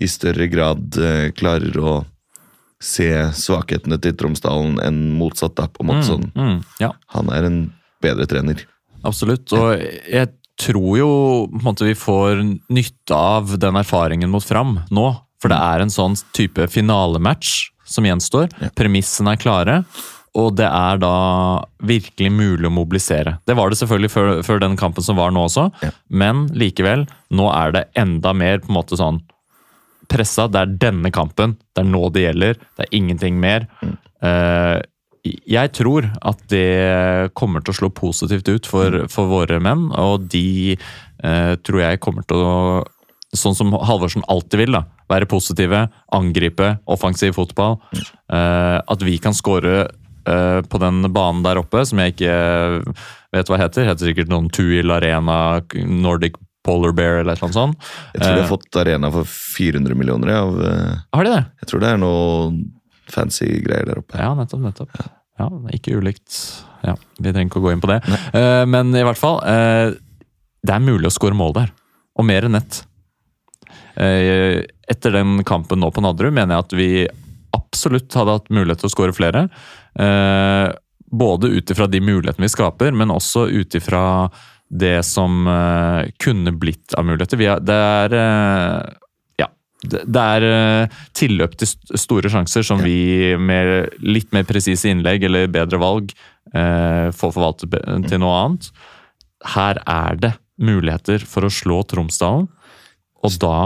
[0.00, 1.92] i større grad eh, klarer å
[2.80, 5.56] se svakhetene til Tromsdalen enn motsatt.
[5.58, 6.28] da, på en måte sånn.
[6.34, 6.92] mm, mm, ja.
[7.16, 7.56] Han er en
[8.02, 8.60] bedre trener.
[9.06, 9.50] Absolutt.
[9.58, 9.72] Og
[10.10, 10.28] jeg
[10.58, 11.08] tror jo
[11.50, 15.08] på en måte, vi får nytte av den erfaringen mot Fram nå.
[15.42, 18.48] For det er en sånn type finalematch som gjenstår.
[18.62, 18.70] Ja.
[18.78, 19.76] Premissene er klare.
[20.38, 21.12] Og det er da
[21.82, 23.36] virkelig mulig å mobilisere.
[23.48, 25.90] Det var det selvfølgelig før, før den kampen som var nå også, Ja.
[26.10, 29.22] men likevel, nå er det enda mer på en måte sånn
[30.10, 30.48] pressa.
[30.50, 33.68] Det er denne kampen, det er nå det gjelder, det er ingenting mer.
[34.24, 34.78] Eh,
[35.48, 40.28] jeg tror at det kommer til å slå positivt ut for, for våre menn, og
[40.32, 42.54] de eh, tror jeg kommer til å
[43.36, 44.86] Sånn som Halvorsen alltid vil, da.
[45.12, 45.82] Være positive,
[46.16, 47.74] angripe, offensiv fotball.
[48.32, 52.38] Uh, at vi kan skåre uh, på den banen der oppe, som jeg ikke
[53.36, 53.84] vet hva heter.
[53.84, 57.78] Heter sikkert noen Tuil Arena, Nordic Polar Bear eller noe sånt.
[58.12, 58.44] Jeg tror de Eh.
[58.44, 60.34] har fått arena for 400 millioner.
[60.36, 61.44] Av, eh, Har de det?
[61.62, 62.58] jeg tror det er noe
[63.08, 64.18] fancy greier der oppe.
[64.20, 64.60] Ja, nettopp.
[64.68, 64.90] nettopp.
[65.38, 66.34] Ja, er Ikke ulikt.
[66.84, 68.02] Ja, Vi trenger ikke å gå inn på det.
[68.34, 69.94] Eh, men i hvert fall, eh,
[70.66, 71.70] det er mulig å skåre mål der.
[72.18, 72.84] Og mer enn ett.
[73.96, 76.90] Eh, etter den kampen nå på Nadderud mener jeg at vi
[77.56, 79.46] absolutt hadde hatt mulighet til å skåre flere.
[79.98, 80.72] Eh,
[81.10, 84.30] både ut ifra de mulighetene vi skaper, men også ut ifra
[84.70, 87.40] det som eh, kunne blitt av muligheter.
[87.64, 88.90] Det er eh,
[89.40, 89.48] ja,
[89.88, 94.90] det det er eh, tilløp til st- store sjanser som vi med litt mer presise
[94.92, 96.12] innlegg eller bedre valg
[96.48, 97.74] får forvaltet
[98.08, 98.68] til noe annet.
[99.52, 100.30] Her er det
[100.64, 102.46] muligheter for å slå Tromsdalen,
[103.22, 103.58] og da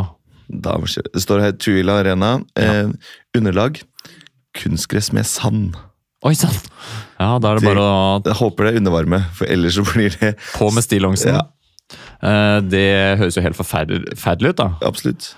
[0.53, 2.32] Da, det står her Tuila Arena.
[2.59, 2.90] Eh,
[3.38, 3.78] underlag
[4.59, 5.76] kunstgress med sand.
[6.23, 6.55] Oi sann!
[7.18, 10.14] Ja, da er det bare å Jeg håper det er undervarme, for ellers så blir
[10.20, 11.35] det på med stillongsen.
[11.35, 11.99] Ja.
[12.23, 12.89] Eh, det
[13.20, 14.68] høres jo helt forferdelig forferdelig ut, da.
[14.87, 15.33] Absolutt.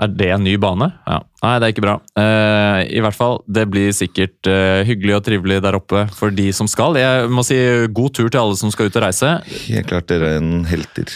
[0.00, 0.88] Er det en ny bane?
[1.04, 1.18] Ja.
[1.42, 1.98] Nei, det er ikke bra.
[2.16, 6.48] Eh, I hvert fall, det blir sikkert eh, hyggelig og trivelig der oppe for de
[6.56, 6.96] som skal.
[7.00, 7.58] Jeg må si
[7.92, 9.34] god tur til alle som skal ut og reise.
[9.68, 11.12] Helt klart dere er en helter.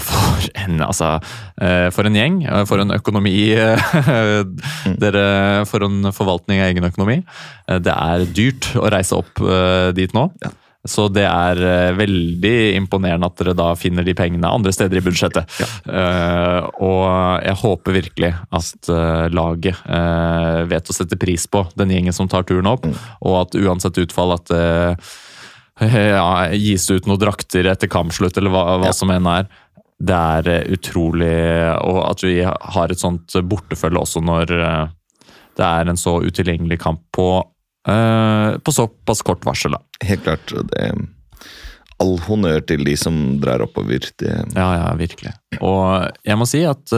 [0.00, 1.12] For en, altså,
[1.60, 2.40] eh, for en gjeng.
[2.48, 3.36] eh, For en økonomi.
[3.54, 4.42] eh,
[5.00, 7.20] Dere, for en forvaltning av egen økonomi.
[7.68, 9.40] Det er dyrt å reise opp
[9.94, 10.30] dit nå.
[10.42, 10.50] Ja.
[10.88, 15.58] Så det er veldig imponerende at dere da finner de pengene andre steder i budsjettet.
[15.84, 17.04] Eh, og
[17.44, 22.30] jeg håper virkelig at uh, laget uh, vet å sette pris på den gjengen som
[22.32, 22.88] tar turen opp,
[23.20, 24.96] og at uansett utfall at det
[25.80, 28.96] ja, gis ut noen drakter etter kampslutt, eller hva, hva Ja.
[28.96, 29.46] som enn er.
[30.00, 31.34] Det er eh, utrolig
[31.84, 34.84] Og at vi har et sånt bortefølge også når eh,
[35.60, 37.26] det er en så utilgjengelig kamp på,
[37.90, 39.74] eh, på såpass kort varsel.
[39.76, 40.06] Da.
[40.08, 40.54] Helt klart.
[40.54, 40.92] det Det,
[42.00, 44.06] all honnør til de som drar oppover.
[44.16, 45.34] Det, Ja, ja, virkelig.
[45.60, 46.94] Og jeg må si at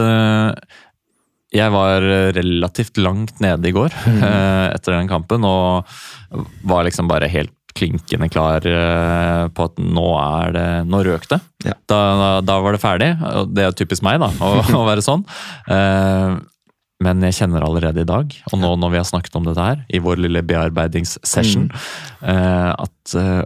[1.53, 4.23] jeg var relativt langt nede i går mm.
[4.77, 5.91] etter den kampen, og
[6.63, 11.39] var liksom bare helt klinkende klar eh, på at nå er det Nå røk det.
[11.65, 11.75] Ja.
[11.89, 11.99] Da,
[12.45, 13.11] da var det ferdig.
[13.53, 15.25] Det er typisk meg, da, å, å være sånn.
[15.71, 16.35] Eh,
[17.03, 19.81] men jeg kjenner allerede i dag, og nå når vi har snakket om dette her,
[19.91, 22.29] i vår lille bearbeidingssession, mm.
[22.79, 23.41] at eh,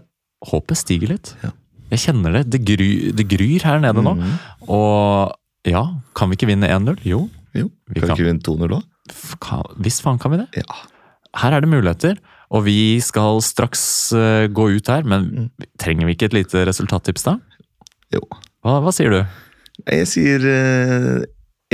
[0.51, 1.31] håpet stiger litt.
[1.41, 1.55] Ja.
[1.93, 2.43] Jeg kjenner det.
[2.51, 4.13] Det, gry, det gryr her nede nå.
[4.19, 4.37] Mhm.
[4.75, 5.83] Og ja,
[6.17, 6.99] kan vi ikke vinne 1-0?
[7.07, 7.25] Jo.
[7.57, 8.17] Jo, Vi kan kan.
[8.17, 8.85] ikke vinne 2-0 òg?
[9.07, 10.47] hvis Visst faen kan vi det.
[10.59, 10.81] Ja.
[11.41, 13.83] Her er det muligheter, og vi skal straks
[14.15, 15.49] eh, gå ut her, men
[15.81, 17.37] trenger vi ikke et lite resultattips da?
[18.15, 18.23] Jo.
[18.63, 19.19] Hva, hva sier du?
[19.83, 21.25] Jeg sier eh,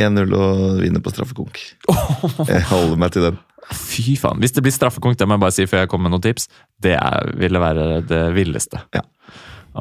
[0.01, 1.59] 1-0 og vinner på straffekonk.
[2.49, 3.37] Jeg holder meg til den.
[3.71, 4.41] Fy faen.
[4.43, 6.49] Hvis det blir straffekonk, det må jeg bare si før jeg kommer med noen tips,
[6.83, 8.81] det er, ville være det villeste.
[8.91, 9.05] Ja.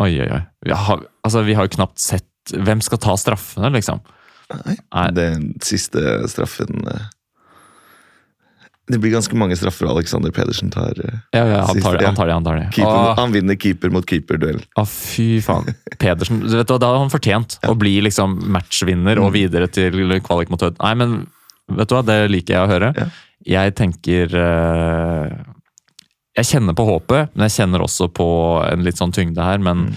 [0.04, 0.38] Oi, oi, oi.
[0.68, 4.00] Vi har, altså, vi har jo knapt sett Hvem skal ta straffene, liksom?
[4.50, 5.04] Nei, Nei.
[5.14, 7.04] Den siste straffen eh,
[8.90, 10.90] Det blir ganske mange straffer Alexander Pedersen tar.
[10.98, 11.18] eh.
[11.32, 12.06] Ja, ja, han tar det.
[12.06, 12.64] Han tar det, han tar det.
[12.74, 13.14] Keeper, Åh.
[13.16, 14.58] Han vinner keeper mot keeper-duell.
[14.76, 15.68] Å, fy faen.
[16.02, 19.24] Pedersen, du vet hva, Da har han fortjent å bli liksom matchvinner Mm.
[19.24, 19.92] og videre til
[20.26, 20.80] kvalik mot Hødd.
[20.82, 21.14] Nei, men
[21.70, 22.92] vet du hva, det liker jeg å høre.
[22.98, 23.06] Ja.
[23.62, 25.30] Jeg tenker eh,
[26.36, 28.26] Jeg kjenner på håpet, men jeg kjenner også på
[28.66, 29.58] en litt sånn tyngde her.
[29.62, 29.96] Men Mm.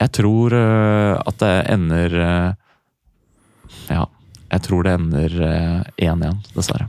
[0.00, 2.18] jeg tror eh, at det ender
[3.88, 4.04] Ja,
[4.52, 6.88] jeg tror det ender eh, 1-1, dessverre.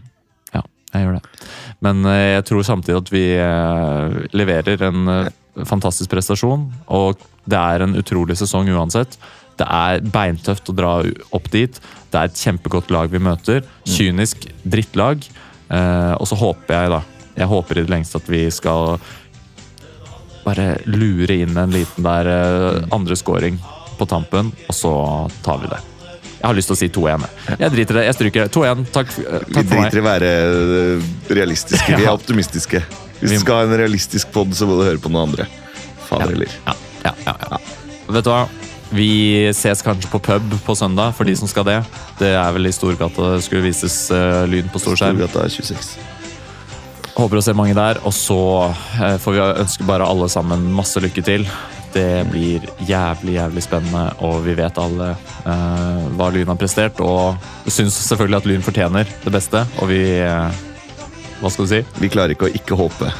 [0.95, 1.47] Jeg gjør det.
[1.85, 5.31] Men eh, jeg tror samtidig at vi eh, leverer en eh,
[5.67, 9.19] fantastisk prestasjon, og det er en utrolig sesong uansett.
[9.55, 10.95] Det er beintøft å dra
[11.35, 11.77] opp dit.
[12.11, 13.61] Det er et kjempegodt lag vi møter.
[13.87, 15.23] Kynisk drittlag.
[15.71, 16.99] Og så håper jeg, da
[17.39, 18.99] Jeg håper i det lengste at vi skal
[20.45, 23.57] bare lure inn en liten der eh, andre scoring
[23.97, 24.93] på tampen, og så
[25.45, 25.81] tar vi det.
[26.45, 27.23] Jeg har lyst til å si 2-1.
[27.25, 27.57] jeg.
[27.63, 28.01] Jeg driter i det.
[28.05, 28.51] Jeg stryker det.
[28.53, 28.81] 2-1.
[28.93, 29.85] Takk, eh, Vi takk for meg.
[29.87, 31.07] driter i å være eh,
[31.39, 31.95] realistiske.
[31.97, 32.81] Vi er optimistiske.
[33.17, 35.47] Hvis Vi- du skal ha en realistisk pod, så må du høre på noen andre.
[36.05, 36.53] Fader heller.
[36.67, 36.73] Ja,
[37.07, 37.57] ja, ja, ja.
[38.13, 38.43] Vet du hva?
[38.93, 41.79] Vi ses kanskje på pub på søndag, for de som skal det.
[42.19, 45.17] Det er vel i Storgata det skulle vises uh, lyn på storskjerm.
[45.17, 45.97] Storgata er 26.
[47.15, 47.97] Håper å se mange der.
[48.05, 48.37] Og så
[49.01, 51.47] eh, får vi ønske bare alle sammen masse lykke til.
[51.95, 55.13] Det blir jævlig, jævlig spennende, og vi vet alle
[55.45, 56.99] uh, hva Lyn har prestert.
[56.99, 60.51] Og vi syns selvfølgelig at Lyn fortjener det beste, og vi uh,
[61.39, 61.79] Hva skal du si?
[62.03, 63.13] Vi klarer ikke å ikke håpe.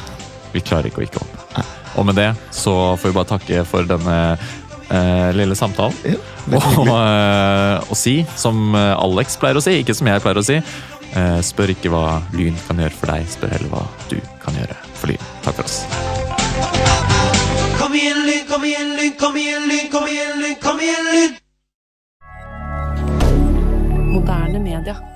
[0.52, 1.64] Vi klarer ikke å ikke håpe.
[1.96, 5.96] Og med det så får vi bare takke for denne uh, lille samtalen.
[6.04, 6.20] Ja,
[6.76, 10.60] Og, og si, som Alex pleier å si, ikke som jeg pleier å si,
[11.48, 15.10] spør ikke hva Lyn kan gjøre for deg, spør heller hva du kan gjøre for
[15.10, 15.30] Lyn.
[15.42, 16.45] Takk for oss.
[19.36, 21.32] Kom igjen, Lyn, kom igjen, Lyn, kom igjen, Lyn!
[24.12, 25.15] Moderne media.